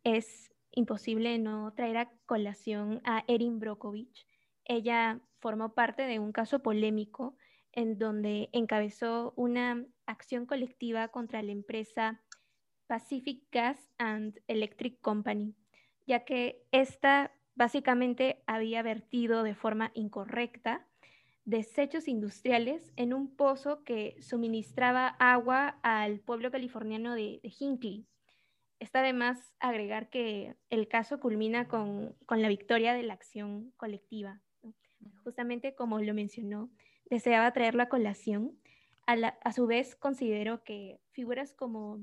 es 0.04 0.49
imposible 0.72 1.38
no 1.38 1.72
traer 1.74 1.96
a 1.96 2.10
colación 2.26 3.00
a 3.04 3.24
Erin 3.26 3.58
Brokovich. 3.58 4.26
Ella 4.64 5.20
formó 5.40 5.74
parte 5.74 6.02
de 6.02 6.18
un 6.18 6.32
caso 6.32 6.60
polémico 6.62 7.36
en 7.72 7.98
donde 7.98 8.48
encabezó 8.52 9.32
una 9.36 9.84
acción 10.06 10.46
colectiva 10.46 11.08
contra 11.08 11.42
la 11.42 11.52
empresa 11.52 12.20
Pacific 12.86 13.44
Gas 13.52 13.78
and 13.98 14.40
Electric 14.48 15.00
Company, 15.00 15.54
ya 16.06 16.24
que 16.24 16.64
esta 16.72 17.32
básicamente 17.54 18.42
había 18.46 18.82
vertido 18.82 19.42
de 19.42 19.54
forma 19.54 19.92
incorrecta 19.94 20.86
desechos 21.44 22.08
industriales 22.08 22.92
en 22.96 23.12
un 23.12 23.34
pozo 23.34 23.82
que 23.84 24.16
suministraba 24.20 25.08
agua 25.18 25.78
al 25.82 26.20
pueblo 26.20 26.50
californiano 26.50 27.14
de, 27.14 27.40
Hinckley. 27.42 28.06
Está 28.80 29.00
además 29.00 29.54
agregar 29.60 30.10
que 30.10 30.56
el 30.70 30.88
caso 30.88 31.20
culmina 31.20 31.68
con, 31.68 32.16
la 32.28 32.48
victoria 32.48 32.94
de 32.94 33.04
la 33.04 33.14
acción 33.14 33.72
colectiva, 33.76 34.40
justamente 35.22 35.74
como 35.74 36.00
lo 36.00 36.14
mencionó 36.14 36.70
deseaba 37.10 37.52
traerlo 37.52 37.82
a 37.82 37.88
colación. 37.88 38.56
A, 39.06 39.52
su 39.52 39.66
vez, 39.66 39.96
considero 39.96 40.62
que 40.62 41.00
figuras 41.10 41.52
como 41.52 41.98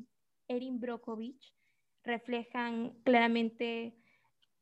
Erin 0.50 0.80
Brokovich 0.80 1.56
reflejan 2.04 2.92
claramente 3.04 3.96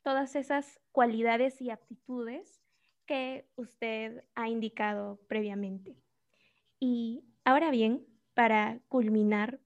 todas 0.04 0.36
esas 0.36 0.80
cualidades 0.92 1.60
y 1.60 1.72
aptitudes 1.72 2.64
que 3.08 3.48
usted 3.56 4.24
ha 4.36 4.48
indicado 4.48 5.20
previamente. 5.28 5.98
Y 6.80 7.24
ahora 7.44 7.72
bien, 7.72 8.06
para 8.36 8.80
culminar, 8.90 9.60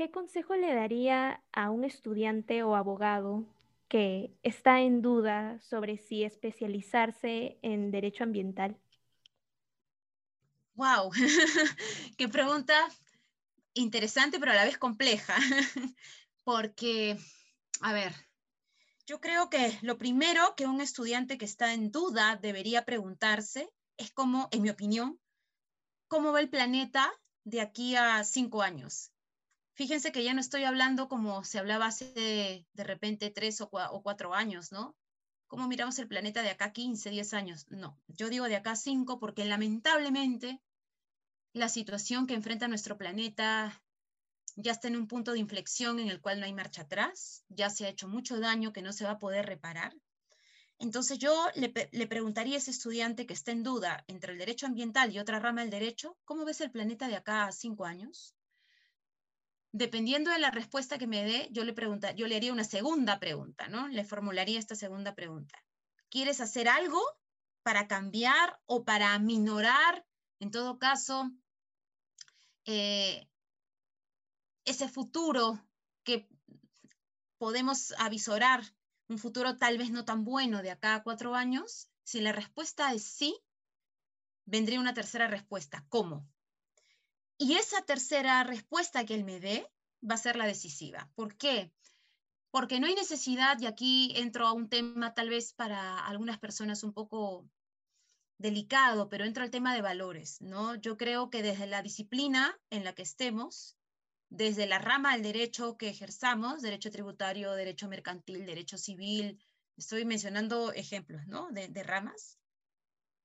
¿qué 0.00 0.10
consejo 0.10 0.56
le 0.56 0.74
daría 0.74 1.42
a 1.52 1.68
un 1.68 1.84
estudiante 1.84 2.62
o 2.62 2.74
abogado 2.74 3.44
que 3.86 4.34
está 4.42 4.80
en 4.80 5.02
duda 5.02 5.60
sobre 5.60 5.98
si 5.98 6.24
especializarse 6.24 7.58
en 7.60 7.90
derecho 7.90 8.24
ambiental? 8.24 8.78
Wow, 10.72 11.10
qué 12.16 12.30
pregunta 12.30 12.74
interesante, 13.74 14.40
pero 14.40 14.52
a 14.52 14.54
la 14.54 14.64
vez 14.64 14.78
compleja. 14.78 15.36
Porque, 16.44 17.18
a 17.82 17.92
ver, 17.92 18.14
yo 19.04 19.20
creo 19.20 19.50
que 19.50 19.78
lo 19.82 19.98
primero 19.98 20.54
que 20.56 20.64
un 20.64 20.80
estudiante 20.80 21.36
que 21.36 21.44
está 21.44 21.74
en 21.74 21.90
duda 21.90 22.36
debería 22.40 22.86
preguntarse 22.86 23.68
es 23.98 24.10
cómo, 24.12 24.48
en 24.50 24.62
mi 24.62 24.70
opinión, 24.70 25.20
cómo 26.08 26.32
va 26.32 26.40
el 26.40 26.48
planeta 26.48 27.12
de 27.44 27.60
aquí 27.60 27.96
a 27.96 28.24
cinco 28.24 28.62
años. 28.62 29.12
Fíjense 29.80 30.12
que 30.12 30.22
ya 30.22 30.34
no 30.34 30.42
estoy 30.42 30.64
hablando 30.64 31.08
como 31.08 31.42
se 31.42 31.58
hablaba 31.58 31.86
hace 31.86 32.12
de, 32.74 32.84
repente 32.84 33.30
tres 33.30 33.62
o, 33.62 33.70
cuatro 33.70 34.34
años, 34.34 34.72
¿no? 34.72 34.94
¿Cómo 35.46 35.68
miramos 35.68 35.98
el 35.98 36.06
planeta 36.06 36.42
de 36.42 36.50
acá 36.50 36.70
15, 36.70 37.08
10 37.08 37.32
años? 37.32 37.64
No, 37.70 37.98
yo 38.06 38.28
digo 38.28 38.44
de 38.44 38.56
acá 38.56 38.76
5 38.76 39.18
porque 39.18 39.46
lamentablemente 39.46 40.60
la 41.54 41.70
situación 41.70 42.26
que 42.26 42.34
enfrenta 42.34 42.68
nuestro 42.68 42.98
planeta 42.98 43.82
ya 44.54 44.72
está 44.72 44.88
en 44.88 44.96
un 44.96 45.08
punto 45.08 45.32
de 45.32 45.38
inflexión 45.38 45.98
en 45.98 46.10
el 46.10 46.20
cual 46.20 46.40
no 46.40 46.44
hay 46.44 46.52
marcha 46.52 46.82
atrás, 46.82 47.46
ya 47.48 47.70
se 47.70 47.86
ha 47.86 47.88
hecho 47.88 48.06
mucho 48.06 48.38
daño 48.38 48.74
que 48.74 48.82
no 48.82 48.92
se 48.92 49.06
va 49.06 49.12
a 49.12 49.18
poder 49.18 49.46
reparar. 49.46 49.96
Entonces 50.78 51.18
yo 51.18 51.48
le, 51.54 51.72
le, 51.90 52.06
preguntaría 52.06 52.56
a 52.56 52.58
ese 52.58 52.70
estudiante 52.70 53.26
que 53.26 53.32
está 53.32 53.52
en 53.52 53.62
duda 53.62 54.04
entre 54.08 54.34
el 54.34 54.38
derecho 54.38 54.66
ambiental 54.66 55.10
y 55.10 55.18
otra 55.18 55.38
rama 55.38 55.62
del 55.62 55.70
derecho, 55.70 56.18
¿cómo 56.26 56.44
ves 56.44 56.60
el 56.60 56.70
planeta 56.70 57.08
de 57.08 57.16
acá 57.16 57.46
a 57.46 57.52
cinco 57.52 57.86
años? 57.86 58.34
Dependiendo 59.72 60.30
de 60.30 60.38
la 60.38 60.50
respuesta 60.50 60.98
que 60.98 61.06
me 61.06 61.24
dé, 61.24 61.48
yo 61.52 61.64
le, 61.64 61.72
pregunta, 61.72 62.12
yo 62.12 62.26
le 62.26 62.36
haría 62.36 62.52
una 62.52 62.64
segunda 62.64 63.20
pregunta, 63.20 63.68
¿no? 63.68 63.86
Le 63.88 64.04
formularía 64.04 64.58
esta 64.58 64.74
segunda 64.74 65.14
pregunta. 65.14 65.62
¿Quieres 66.08 66.40
hacer 66.40 66.68
algo 66.68 67.00
para 67.62 67.86
cambiar 67.86 68.60
o 68.66 68.84
para 68.84 69.16
minorar, 69.20 70.04
en 70.40 70.50
todo 70.50 70.78
caso, 70.78 71.30
eh, 72.64 73.28
ese 74.64 74.88
futuro 74.88 75.64
que 76.02 76.28
podemos 77.38 77.92
avisorar, 77.98 78.64
un 79.08 79.18
futuro 79.18 79.56
tal 79.56 79.78
vez 79.78 79.90
no 79.90 80.04
tan 80.04 80.24
bueno 80.24 80.62
de 80.62 80.72
acá 80.72 80.96
a 80.96 81.02
cuatro 81.04 81.34
años? 81.36 81.90
Si 82.02 82.20
la 82.20 82.32
respuesta 82.32 82.92
es 82.92 83.04
sí, 83.04 83.40
vendría 84.46 84.80
una 84.80 84.94
tercera 84.94 85.28
respuesta. 85.28 85.86
¿Cómo? 85.88 86.28
Y 87.42 87.54
esa 87.54 87.80
tercera 87.80 88.44
respuesta 88.44 89.06
que 89.06 89.14
él 89.14 89.24
me 89.24 89.40
dé 89.40 89.66
va 90.08 90.16
a 90.16 90.18
ser 90.18 90.36
la 90.36 90.44
decisiva. 90.44 91.10
¿Por 91.14 91.38
qué? 91.38 91.72
Porque 92.50 92.78
no 92.78 92.86
hay 92.86 92.94
necesidad, 92.94 93.58
y 93.58 93.64
aquí 93.64 94.12
entro 94.14 94.46
a 94.46 94.52
un 94.52 94.68
tema 94.68 95.14
tal 95.14 95.30
vez 95.30 95.54
para 95.54 96.04
algunas 96.06 96.38
personas 96.38 96.84
un 96.84 96.92
poco 96.92 97.48
delicado, 98.36 99.08
pero 99.08 99.24
entro 99.24 99.42
al 99.42 99.50
tema 99.50 99.74
de 99.74 99.80
valores, 99.80 100.42
¿no? 100.42 100.74
Yo 100.74 100.98
creo 100.98 101.30
que 101.30 101.42
desde 101.42 101.66
la 101.66 101.80
disciplina 101.80 102.60
en 102.68 102.84
la 102.84 102.94
que 102.94 103.02
estemos, 103.02 103.74
desde 104.28 104.66
la 104.66 104.78
rama 104.78 105.14
del 105.14 105.22
derecho 105.22 105.78
que 105.78 105.88
ejerzamos, 105.88 106.60
derecho 106.60 106.90
tributario, 106.90 107.54
derecho 107.54 107.88
mercantil, 107.88 108.44
derecho 108.44 108.76
civil, 108.76 109.42
estoy 109.78 110.04
mencionando 110.04 110.74
ejemplos, 110.74 111.26
¿no? 111.26 111.50
De, 111.52 111.68
de 111.68 111.82
ramas, 111.84 112.38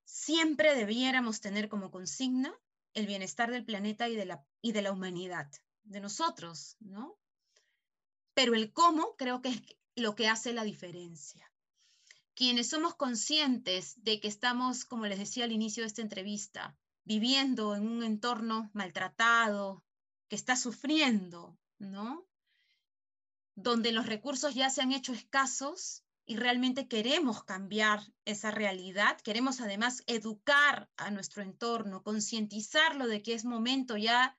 siempre 0.06 0.74
debiéramos 0.74 1.42
tener 1.42 1.68
como 1.68 1.92
consigna 1.92 2.58
el 2.96 3.06
bienestar 3.06 3.52
del 3.52 3.66
planeta 3.66 4.10
y 4.10 4.16
de 4.16 4.26
la, 4.26 4.44
y 4.62 4.72
de 4.72 4.82
la 4.82 4.92
humanidad, 4.92 5.52
de 5.84 6.00
nosotros, 6.00 6.78
¿no? 6.80 7.20
Pero 8.34 8.56
el 8.56 8.74
cómo 8.74 9.16
creo 9.18 9.42
que 9.42 9.50
es 9.50 9.62
lo 9.96 10.16
que 10.16 10.28
hace 10.28 10.54
la 10.54 10.64
diferencia. 10.64 11.52
Quienes 12.34 12.70
somos 12.70 12.96
conscientes 12.96 14.02
de 14.04 14.20
que 14.20 14.28
estamos, 14.28 14.86
como 14.86 15.06
les 15.06 15.20
decía 15.20 15.44
al 15.44 15.52
inicio 15.52 15.84
de 15.84 15.88
esta 15.88 16.02
entrevista, 16.02 16.76
viviendo 17.04 17.76
en 17.76 17.88
un 17.88 18.04
entorno 18.04 18.72
maltratado, 18.74 19.84
que 20.28 20.36
está 20.36 20.56
sufriendo, 20.56 21.58
¿no? 21.78 22.26
Donde 23.56 23.92
los 23.92 24.06
recursos 24.06 24.56
ya 24.56 24.70
se 24.70 24.82
han 24.82 24.92
hecho 24.92 25.14
escasos, 25.14 26.05
y 26.26 26.38
realmente 26.38 26.88
queremos 26.88 27.44
cambiar 27.44 28.02
esa 28.26 28.50
realidad, 28.50 29.20
queremos 29.22 29.62
además 29.62 30.04
educar 30.08 30.90
a 30.98 31.12
nuestro 31.12 31.44
entorno, 31.44 32.02
concientizarlo 32.02 33.08
de 33.08 33.22
que 33.22 33.34
es 33.34 33.46
momento 33.46 33.96
ya 33.96 34.38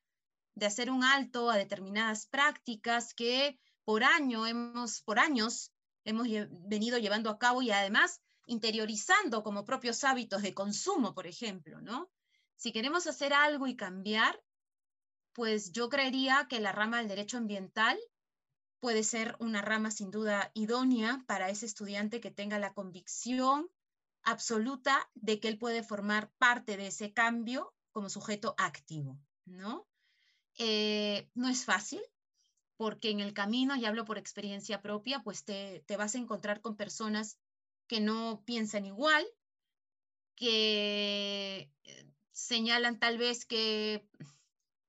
de 0.57 0.67
hacer 0.67 0.91
un 0.91 1.05
alto 1.05 1.51
a 1.51 1.57
determinadas 1.57 2.27
prácticas 2.27 3.15
que 3.15 3.61
por, 3.85 4.03
año 4.03 4.47
hemos, 4.47 5.03
por 5.03 5.21
años 5.21 5.73
hemos 6.05 6.27
venido 6.51 6.99
llevando 6.99 7.31
a 7.31 7.39
cabo 7.39 7.63
y 7.63 7.71
además 7.71 8.21
interiorizando 8.47 9.43
como 9.43 9.65
propios 9.65 10.03
hábitos 10.03 10.43
de 10.43 10.55
consumo, 10.55 11.15
por 11.15 11.27
ejemplo, 11.27 11.81
¿no? 11.81 12.11
Si 12.57 12.73
queremos 12.73 13.07
hacer 13.07 13.33
algo 13.33 13.67
y 13.67 13.77
cambiar, 13.77 14.41
pues 15.35 15.73
yo 15.73 15.89
creería 15.89 16.47
que 16.49 16.61
la 16.61 16.73
rama 16.73 16.99
del 16.99 17.09
derecho 17.09 17.37
ambiental 17.37 17.99
puede 18.81 19.03
ser 19.03 19.37
una 19.39 19.63
rama 19.63 19.91
sin 19.91 20.11
duda 20.11 20.51
idónea 20.55 21.25
para 21.27 21.51
ese 21.51 21.67
estudiante 21.67 22.21
que 22.21 22.31
tenga 22.31 22.59
la 22.59 22.75
convicción 22.75 23.71
absoluta 24.23 25.09
de 25.15 25.41
que 25.41 25.49
él 25.49 25.59
puede 25.59 25.83
formar 25.83 26.31
parte 26.39 26.77
de 26.77 26.89
ese 26.89 27.13
cambio 27.13 27.75
como 27.93 28.11
sujeto 28.11 28.55
activo, 28.59 29.19
¿no? 29.45 29.87
Eh, 30.59 31.31
no 31.35 31.49
es 31.49 31.65
fácil, 31.65 32.03
porque 32.77 33.11
en 33.11 33.21
el 33.21 33.33
camino, 33.33 33.77
y 33.77 33.85
hablo 33.85 34.05
por 34.05 34.19
experiencia 34.19 34.83
propia, 34.83 35.23
pues 35.23 35.45
te, 35.45 35.83
te 35.87 35.97
vas 35.97 36.15
a 36.15 36.19
encontrar 36.19 36.61
con 36.61 36.77
personas 36.77 37.39
que 37.87 38.01
no 38.01 38.43
piensan 38.45 38.85
igual, 38.85 39.25
que 40.35 41.73
eh, 41.85 42.13
señalan 42.33 42.99
tal 42.99 43.17
vez 43.17 43.47
que 43.47 44.07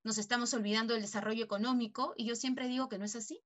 nos 0.03 0.17
estamos 0.17 0.53
olvidando 0.53 0.93
del 0.93 1.03
desarrollo 1.03 1.43
económico, 1.43 2.13
y 2.17 2.25
yo 2.25 2.35
siempre 2.35 2.67
digo 2.67 2.89
que 2.89 2.97
no 2.97 3.05
es 3.05 3.15
así. 3.15 3.41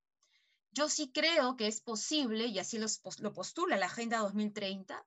Yo 0.72 0.90
sí 0.90 1.12
creo 1.12 1.58
que 1.58 1.68
es 1.68 1.82
posible, 1.82 2.46
y 2.46 2.60
así 2.60 2.80
lo 2.80 3.34
postula 3.34 3.78
la 3.78 3.88
Agenda 3.88 4.20
2030, 4.20 5.06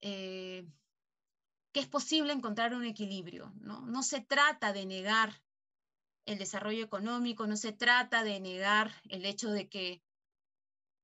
eh, 0.00 0.66
que 1.72 1.80
es 1.80 1.88
posible 1.88 2.32
encontrar 2.32 2.74
un 2.74 2.84
equilibrio. 2.84 3.52
¿no? 3.60 3.80
no 3.82 4.02
se 4.02 4.20
trata 4.20 4.72
de 4.72 4.86
negar 4.86 5.42
el 6.26 6.38
desarrollo 6.38 6.84
económico, 6.84 7.46
no 7.46 7.56
se 7.56 7.72
trata 7.72 8.22
de 8.22 8.38
negar 8.40 8.92
el 9.08 9.24
hecho 9.24 9.50
de 9.50 9.68
que 9.68 10.02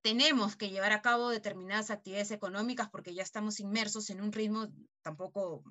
tenemos 0.02 0.54
que 0.54 0.68
llevar 0.68 0.92
a 0.92 1.00
cabo 1.00 1.30
determinadas 1.30 1.90
actividades 1.90 2.30
económicas 2.30 2.90
porque 2.90 3.14
ya 3.14 3.22
estamos 3.22 3.58
inmersos 3.58 4.10
en 4.10 4.20
un 4.20 4.32
ritmo 4.32 4.68
tampoco 5.00 5.64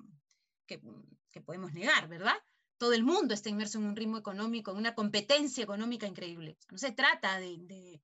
que, 0.66 0.82
que 1.30 1.40
podemos 1.40 1.72
negar, 1.72 2.08
¿verdad? 2.08 2.36
Todo 2.78 2.92
el 2.92 3.04
mundo 3.04 3.34
está 3.34 3.48
inmerso 3.48 3.78
en 3.78 3.84
un 3.84 3.96
ritmo 3.96 4.18
económico, 4.18 4.70
en 4.70 4.78
una 4.78 4.94
competencia 4.94 5.62
económica 5.62 6.06
increíble. 6.06 6.58
No 6.70 6.78
se 6.78 6.92
trata 6.92 7.38
de, 7.38 8.00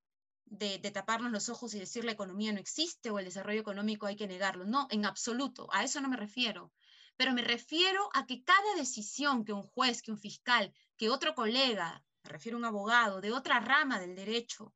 taparnos 0.93 1.33
los 1.33 1.49
ojos 1.49 1.75
y 1.75 1.79
decir 1.79 2.05
la 2.05 2.13
economía 2.13 2.53
no 2.53 2.61
existe 2.61 3.11
o 3.11 3.19
el 3.19 3.25
desarrollo 3.25 3.61
económico 3.61 4.07
hay 4.07 4.17
que 4.17 4.29
negarlo. 4.29 4.65
No, 4.65 4.87
en 4.91 5.05
absoluto, 5.05 5.69
a 5.73 5.85
eso 5.85 6.01
no 6.01 6.09
me 6.09 6.17
refiero. 6.17 6.73
Pero 7.17 7.33
me 7.33 7.43
refiero 7.43 8.09
a 8.15 8.27
que 8.27 8.45
cada 8.45 8.75
decisión 8.77 9.45
que 9.45 9.53
un 9.53 9.63
juez, 9.63 10.03
que 10.03 10.13
un 10.13 10.19
fiscal, 10.19 10.73
que 10.97 11.11
otro 11.11 11.35
colega, 11.35 12.03
me 12.23 12.31
refiero 12.31 12.57
a 12.57 12.61
un 12.61 12.65
abogado 12.65 13.21
de 13.21 13.33
otra 13.33 13.61
rama 13.61 13.99
del 13.99 14.15
derecho, 14.15 14.73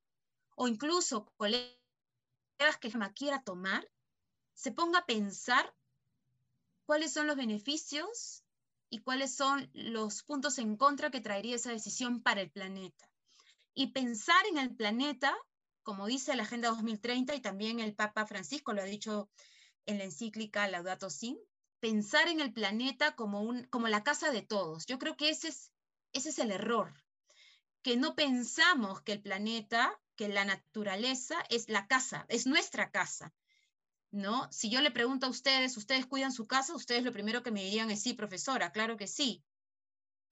o 0.57 0.69
incluso 0.69 1.33
colegas 1.37 1.73
que 2.81 2.93
quiera 3.15 3.43
tomar, 3.43 3.89
se 4.53 4.73
ponga 4.73 5.01
a 5.01 5.07
pensar 5.07 5.75
cuáles 6.85 7.13
son 7.13 7.27
los 7.27 7.37
beneficios 7.37 8.44
y 8.91 9.01
cuáles 9.01 9.35
son 9.35 9.71
los 9.75 10.23
puntos 10.23 10.59
en 10.59 10.77
contra 10.77 11.11
que 11.11 11.21
traería 11.21 11.57
esa 11.57 11.71
decisión 11.71 12.23
para 12.23 12.41
el 12.41 12.51
planeta. 12.51 13.09
Y 13.75 13.89
pensar 13.89 14.45
en 14.47 14.59
el 14.59 14.75
planeta, 14.75 15.35
como 15.83 16.07
dice 16.07 16.37
la 16.37 16.45
Agenda 16.45 16.69
2030 16.71 17.35
y 17.35 17.41
también 17.41 17.81
el 17.81 17.95
Papa 17.95 18.27
Francisco 18.27 18.73
lo 18.73 18.83
ha 18.83 18.85
dicho 18.85 19.29
en 19.87 19.99
la 19.99 20.05
encíclica 20.05 20.69
Laudato 20.69 21.11
Si, 21.11 21.39
pensar 21.81 22.29
en 22.29 22.41
el 22.41 22.53
planeta 22.53 23.15
como, 23.15 23.43
un, 23.43 23.65
como 23.65 23.89
la 23.89 24.03
casa 24.03 24.31
de 24.31 24.43
todos. 24.43 24.87
Yo 24.87 24.99
creo 24.99 25.17
que 25.17 25.29
ese 25.29 25.49
es, 25.49 25.73
ese 26.13 26.31
es 26.31 26.39
el 26.39 26.51
error, 26.51 26.95
que 27.83 27.97
no 27.97 28.15
pensamos 28.15 29.03
que 29.03 29.13
el 29.13 29.21
planeta, 29.21 30.01
que 30.17 30.29
la 30.29 30.45
naturaleza 30.45 31.37
es 31.51 31.69
la 31.69 31.87
casa, 31.87 32.25
es 32.29 32.47
nuestra 32.47 32.91
casa, 32.91 33.35
¿no? 34.15 34.49
Si 34.53 34.71
yo 34.71 34.81
le 34.81 34.93
pregunto 34.93 35.27
a 35.27 35.29
ustedes, 35.29 35.77
¿ustedes 35.77 36.07
cuidan 36.07 36.33
su 36.33 36.47
casa? 36.47 36.75
Ustedes 36.75 37.03
lo 37.03 37.11
primero 37.11 37.43
que 37.43 37.51
me 37.51 37.65
dirían 37.65 37.91
es 37.91 38.01
sí, 38.01 38.15
profesora, 38.15 38.71
claro 38.71 38.97
que 38.97 39.09
sí. 39.09 39.45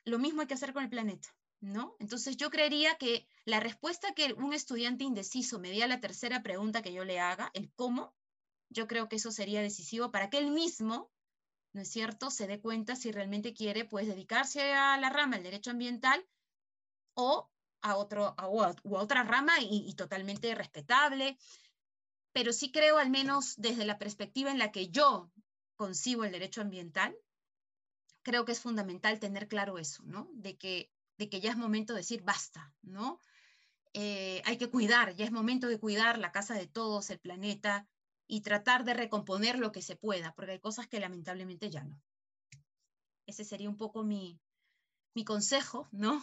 Lo 0.05 0.21
mismo 0.21 0.41
hay 0.41 0.47
que 0.47 0.55
hacer 0.55 0.73
con 0.73 0.85
el 0.85 0.89
planeta, 0.89 1.35
¿no? 1.61 1.97
Entonces 1.99 2.37
yo 2.37 2.51
creería 2.51 2.95
que 2.97 3.27
la 3.45 3.59
respuesta 3.59 4.15
que 4.15 4.35
un 4.35 4.53
estudiante 4.53 5.03
indeciso 5.03 5.59
me 5.59 5.71
dé 5.71 5.83
a 5.83 5.89
la 5.89 6.01
tercera 6.01 6.45
pregunta 6.45 6.81
que 6.81 6.93
yo 6.93 7.05
le 7.05 7.19
haga, 7.19 7.51
el 7.55 7.73
cómo, 7.75 8.15
yo 8.71 8.87
creo 8.87 9.09
que 9.09 9.17
eso 9.17 9.33
sería 9.33 9.61
decisivo 9.61 10.13
para 10.13 10.31
que 10.31 10.39
él 10.39 10.53
mismo, 10.53 11.11
¿no 11.73 11.83
es 11.83 11.91
cierto?, 11.91 12.31
se 12.31 12.47
dé 12.47 12.61
cuenta 12.61 12.95
si 12.95 13.11
realmente 13.11 13.53
quiere, 13.53 13.85
pues, 13.85 14.07
dedicarse 14.07 14.75
a 14.75 14.97
la 14.97 15.11
rama 15.11 15.37
del 15.37 15.45
derecho 15.45 15.73
ambiental 15.73 16.25
o 17.15 17.51
a, 17.81 17.97
otro, 17.97 18.35
a, 18.39 18.47
otra 18.49 19.25
rama 19.25 19.55
y 19.61 19.93
totalmente 19.95 20.55
respetable, 20.55 21.37
pero 22.33 22.53
sí 22.53 22.73
creo, 22.73 22.99
al 22.99 23.11
menos 23.11 23.55
desde 23.57 23.85
la 23.85 23.99
perspectiva 23.99 24.51
en 24.51 24.59
la 24.59 24.73
que 24.73 24.89
yo 24.89 25.31
concibo 25.77 26.25
el 26.25 26.33
derecho 26.33 26.61
ambiental, 26.61 27.17
creo 28.23 28.45
que 28.45 28.53
es 28.53 28.61
fundamental 28.61 29.19
tener 29.19 29.49
claro 29.49 29.79
eso, 29.79 30.03
¿no? 30.05 30.31
De 30.33 30.57
que, 30.57 30.91
de 31.19 31.29
que 31.29 31.41
ya 31.41 31.51
es 31.51 31.57
momento 31.57 31.93
de 31.93 32.01
decir 32.01 32.23
basta, 32.23 32.75
¿no? 32.83 33.21
Eh, 33.95 34.41
hay 34.45 34.57
que 34.57 34.71
cuidar, 34.71 35.15
ya 35.15 35.25
es 35.25 35.33
momento 35.33 35.67
de 35.67 35.79
cuidar 35.79 36.19
la 36.19 36.33
casa 36.33 36.55
de 36.55 36.67
todos, 36.67 37.11
el 37.11 37.19
planeta, 37.19 37.87
y 38.27 38.41
tratar 38.41 38.85
de 38.85 38.95
recomponer 38.95 39.59
lo 39.59 39.73
que 39.73 39.83
se 39.83 39.97
pueda, 39.97 40.35
porque 40.35 40.53
hay 40.53 40.61
cosas 40.61 40.87
que 40.87 41.01
lamentablemente 41.01 41.69
ya 41.69 41.85
no. 41.85 42.01
Ese 43.27 43.45
sería 43.45 43.69
un 43.69 43.77
poco 43.77 44.05
mi, 44.05 44.41
mi 45.15 45.25
consejo, 45.25 45.89
¿no? 45.93 46.23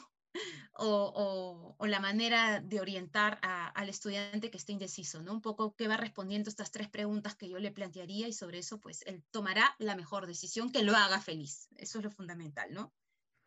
O, 0.79 1.75
la 1.87 1.99
manera 1.99 2.61
de 2.61 2.79
orientar 2.79 3.39
al 3.41 3.89
estudiante 3.89 4.49
que 4.51 4.57
esté 4.57 4.73
indeciso, 4.73 5.21
¿no? 5.21 5.33
Un 5.33 5.41
poco 5.41 5.75
que 5.75 5.87
va 5.87 5.97
respondiendo 5.97 6.49
estas 6.49 6.71
tres 6.71 6.89
preguntas 6.89 7.35
que 7.35 7.49
yo 7.49 7.59
le 7.59 7.71
plantearía 7.71 8.27
y 8.27 8.33
sobre 8.33 8.59
eso, 8.59 8.79
pues, 8.79 9.03
él 9.05 9.23
tomará 9.31 9.75
la 9.79 9.95
mejor 9.95 10.27
decisión 10.27 10.71
que 10.71 10.83
lo 10.83 10.95
haga 10.95 11.19
feliz. 11.19 11.67
Eso 11.77 11.99
es 11.99 12.03
lo 12.03 12.11
fundamental, 12.11 12.71
¿no? 12.73 12.93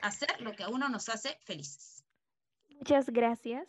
Hacer 0.01 0.41
lo 0.41 0.53
que 0.53 0.65
a 0.65 0.69
uno 0.69 0.89
nos 0.89 1.09
hace 1.09 1.39
felices. 1.43 2.05
Muchas 2.71 3.11
gracias 3.11 3.69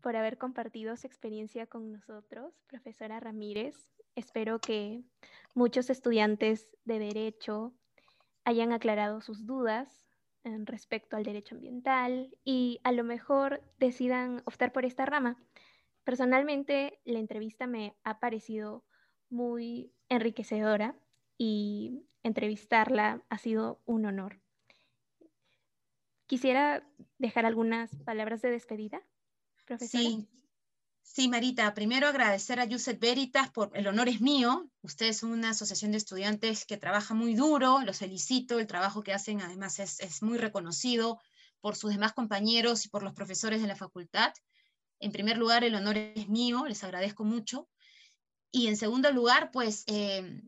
por 0.00 0.16
haber 0.16 0.38
compartido 0.38 0.96
su 0.96 1.06
experiencia 1.06 1.66
con 1.66 1.92
nosotros, 1.92 2.54
profesora 2.66 3.20
Ramírez. 3.20 3.74
Espero 4.14 4.60
que 4.60 5.02
muchos 5.54 5.90
estudiantes 5.90 6.68
de 6.84 6.98
derecho 6.98 7.72
hayan 8.44 8.72
aclarado 8.72 9.20
sus 9.20 9.46
dudas 9.46 10.06
respecto 10.44 11.16
al 11.16 11.24
derecho 11.24 11.54
ambiental 11.54 12.36
y 12.44 12.80
a 12.84 12.92
lo 12.92 13.04
mejor 13.04 13.62
decidan 13.78 14.42
optar 14.44 14.72
por 14.72 14.84
esta 14.84 15.06
rama. 15.06 15.36
Personalmente, 16.04 17.00
la 17.04 17.18
entrevista 17.18 17.66
me 17.66 17.94
ha 18.04 18.18
parecido 18.18 18.84
muy 19.30 19.92
enriquecedora 20.08 20.96
y 21.38 22.02
entrevistarla 22.22 23.22
ha 23.28 23.38
sido 23.38 23.80
un 23.84 24.06
honor. 24.06 24.40
Quisiera 26.26 26.86
dejar 27.18 27.46
algunas 27.46 27.94
palabras 28.04 28.42
de 28.42 28.50
despedida, 28.50 29.02
profesora. 29.64 30.02
Sí, 30.02 30.28
sí, 31.02 31.28
Marita. 31.28 31.74
Primero 31.74 32.08
agradecer 32.08 32.60
a 32.60 32.64
Yuset 32.64 32.98
Veritas 32.98 33.50
por 33.50 33.70
el 33.76 33.86
honor 33.86 34.08
es 34.08 34.20
mío. 34.20 34.70
Ustedes 34.82 35.18
son 35.18 35.32
una 35.32 35.50
asociación 35.50 35.92
de 35.92 35.98
estudiantes 35.98 36.64
que 36.64 36.76
trabaja 36.76 37.14
muy 37.14 37.34
duro. 37.34 37.80
Los 37.80 37.98
felicito. 37.98 38.58
El 38.58 38.66
trabajo 38.66 39.02
que 39.02 39.12
hacen 39.12 39.40
además 39.40 39.78
es, 39.78 40.00
es 40.00 40.22
muy 40.22 40.38
reconocido 40.38 41.20
por 41.60 41.76
sus 41.76 41.92
demás 41.92 42.12
compañeros 42.12 42.84
y 42.84 42.88
por 42.88 43.02
los 43.02 43.12
profesores 43.12 43.60
de 43.60 43.68
la 43.68 43.76
facultad. 43.76 44.32
En 44.98 45.12
primer 45.12 45.36
lugar, 45.36 45.64
el 45.64 45.74
honor 45.74 45.96
es 45.98 46.28
mío. 46.28 46.64
Les 46.66 46.82
agradezco 46.84 47.24
mucho. 47.24 47.68
Y 48.50 48.66
en 48.66 48.76
segundo 48.76 49.10
lugar, 49.10 49.50
pues 49.50 49.84
eh, 49.86 50.42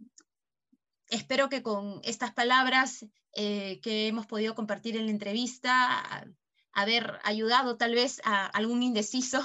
espero 1.08 1.48
que 1.48 1.62
con 1.62 2.00
estas 2.04 2.32
palabras 2.32 3.06
eh, 3.32 3.80
que 3.82 4.08
hemos 4.08 4.26
podido 4.26 4.54
compartir 4.54 4.96
en 4.96 5.06
la 5.06 5.10
entrevista, 5.10 6.26
haber 6.72 7.18
ayudado 7.24 7.76
tal 7.76 7.94
vez 7.94 8.20
a 8.24 8.46
algún 8.46 8.82
indeciso 8.82 9.42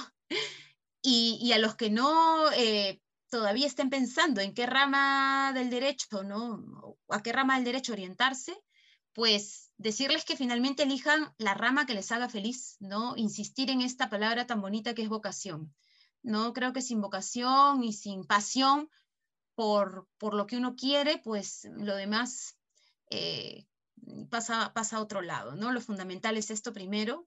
y, 1.02 1.52
a 1.52 1.58
los 1.58 1.76
que 1.76 1.90
no 1.90 2.50
eh, 2.52 3.00
todavía 3.30 3.66
estén 3.66 3.90
pensando 3.90 4.40
en 4.40 4.54
qué 4.54 4.66
rama 4.66 5.52
del 5.54 5.70
derecho, 5.70 6.22
¿no? 6.22 6.96
a 7.08 7.22
qué 7.22 7.32
rama 7.32 7.56
del 7.56 7.64
derecho 7.64 7.92
orientarse, 7.92 8.56
pues 9.12 9.70
decirles 9.76 10.24
que 10.24 10.36
finalmente 10.36 10.82
elijan 10.82 11.34
la 11.38 11.54
rama 11.54 11.86
que 11.86 11.94
les 11.94 12.12
haga 12.12 12.28
feliz, 12.28 12.76
¿no? 12.80 13.16
Insistir 13.16 13.70
en 13.70 13.80
esta 13.80 14.08
palabra 14.08 14.46
tan 14.46 14.60
bonita 14.60 14.94
que 14.94 15.02
es 15.02 15.08
vocación. 15.08 15.74
No 16.22 16.52
creo 16.52 16.72
que 16.72 16.82
sin 16.82 17.00
vocación 17.00 17.82
y 17.82 17.92
sin 17.92 18.24
pasión 18.24 18.88
por, 19.54 20.06
por 20.18 20.34
lo 20.34 20.46
que 20.46 20.56
uno 20.56 20.76
quiere, 20.76 21.18
pues 21.18 21.68
lo 21.72 21.96
demás 21.96 22.56
eh, 23.10 23.66
pasa, 24.30 24.72
pasa 24.74 24.98
a 24.98 25.00
otro 25.00 25.22
lado, 25.22 25.56
¿no? 25.56 25.72
Lo 25.72 25.80
fundamental 25.80 26.36
es 26.36 26.50
esto 26.50 26.72
primero 26.72 27.26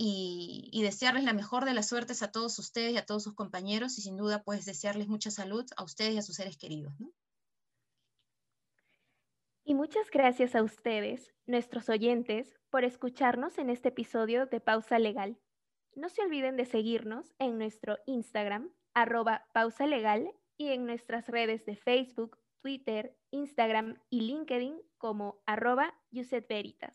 y, 0.00 0.80
desearles 0.82 1.24
la 1.24 1.32
mejor 1.32 1.64
de 1.64 1.74
las 1.74 1.88
suertes 1.88 2.22
a 2.22 2.30
todos 2.30 2.56
ustedes 2.60 2.92
y 2.92 2.96
a 2.96 3.04
todos 3.04 3.24
sus 3.24 3.34
compañeros 3.34 3.98
y 3.98 4.02
sin 4.02 4.16
duda 4.16 4.44
pues 4.44 4.64
desearles 4.64 5.08
mucha 5.08 5.32
salud 5.32 5.66
a 5.76 5.82
ustedes 5.82 6.14
y 6.14 6.18
a 6.18 6.22
sus 6.22 6.36
seres 6.36 6.56
queridos, 6.56 6.94
¿no? 7.00 7.12
Y 9.64 9.74
muchas 9.74 10.08
gracias 10.10 10.54
a 10.54 10.62
ustedes, 10.62 11.34
nuestros 11.46 11.88
oyentes, 11.88 12.58
por 12.70 12.84
escucharnos 12.84 13.58
en 13.58 13.68
este 13.68 13.88
episodio 13.88 14.46
de 14.46 14.60
Pausa 14.60 14.98
Legal. 14.98 15.38
No 15.94 16.08
se 16.08 16.22
olviden 16.22 16.56
de 16.56 16.64
seguirnos 16.64 17.34
en 17.38 17.58
nuestro 17.58 17.98
Instagram, 18.06 18.72
arroba 18.94 19.46
pausa 19.52 19.86
legal, 19.86 20.32
y 20.56 20.68
en 20.68 20.86
nuestras 20.86 21.28
redes 21.28 21.66
de 21.66 21.76
Facebook, 21.76 22.38
Twitter, 22.62 23.16
Instagram 23.30 24.00
y 24.08 24.22
LinkedIn 24.22 24.80
como 24.96 25.42
arroba 25.44 25.94
Veritas. 26.48 26.94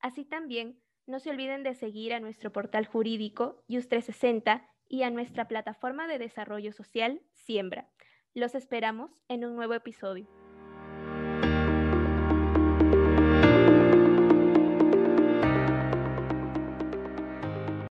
Así 0.00 0.24
también, 0.24 0.80
no 1.06 1.20
se 1.20 1.30
olviden 1.30 1.62
de 1.62 1.74
seguir 1.74 2.12
a 2.14 2.20
nuestro 2.20 2.52
portal 2.52 2.86
jurídico 2.86 3.62
Yus360 3.68 4.66
y 4.88 5.02
a 5.02 5.10
nuestra 5.10 5.48
plataforma 5.48 6.06
de 6.06 6.18
desarrollo 6.18 6.72
social 6.72 7.22
Siembra. 7.32 7.88
Los 8.34 8.54
esperamos 8.54 9.10
en 9.28 9.44
un 9.44 9.56
nuevo 9.56 9.74
episodio. 9.74 10.45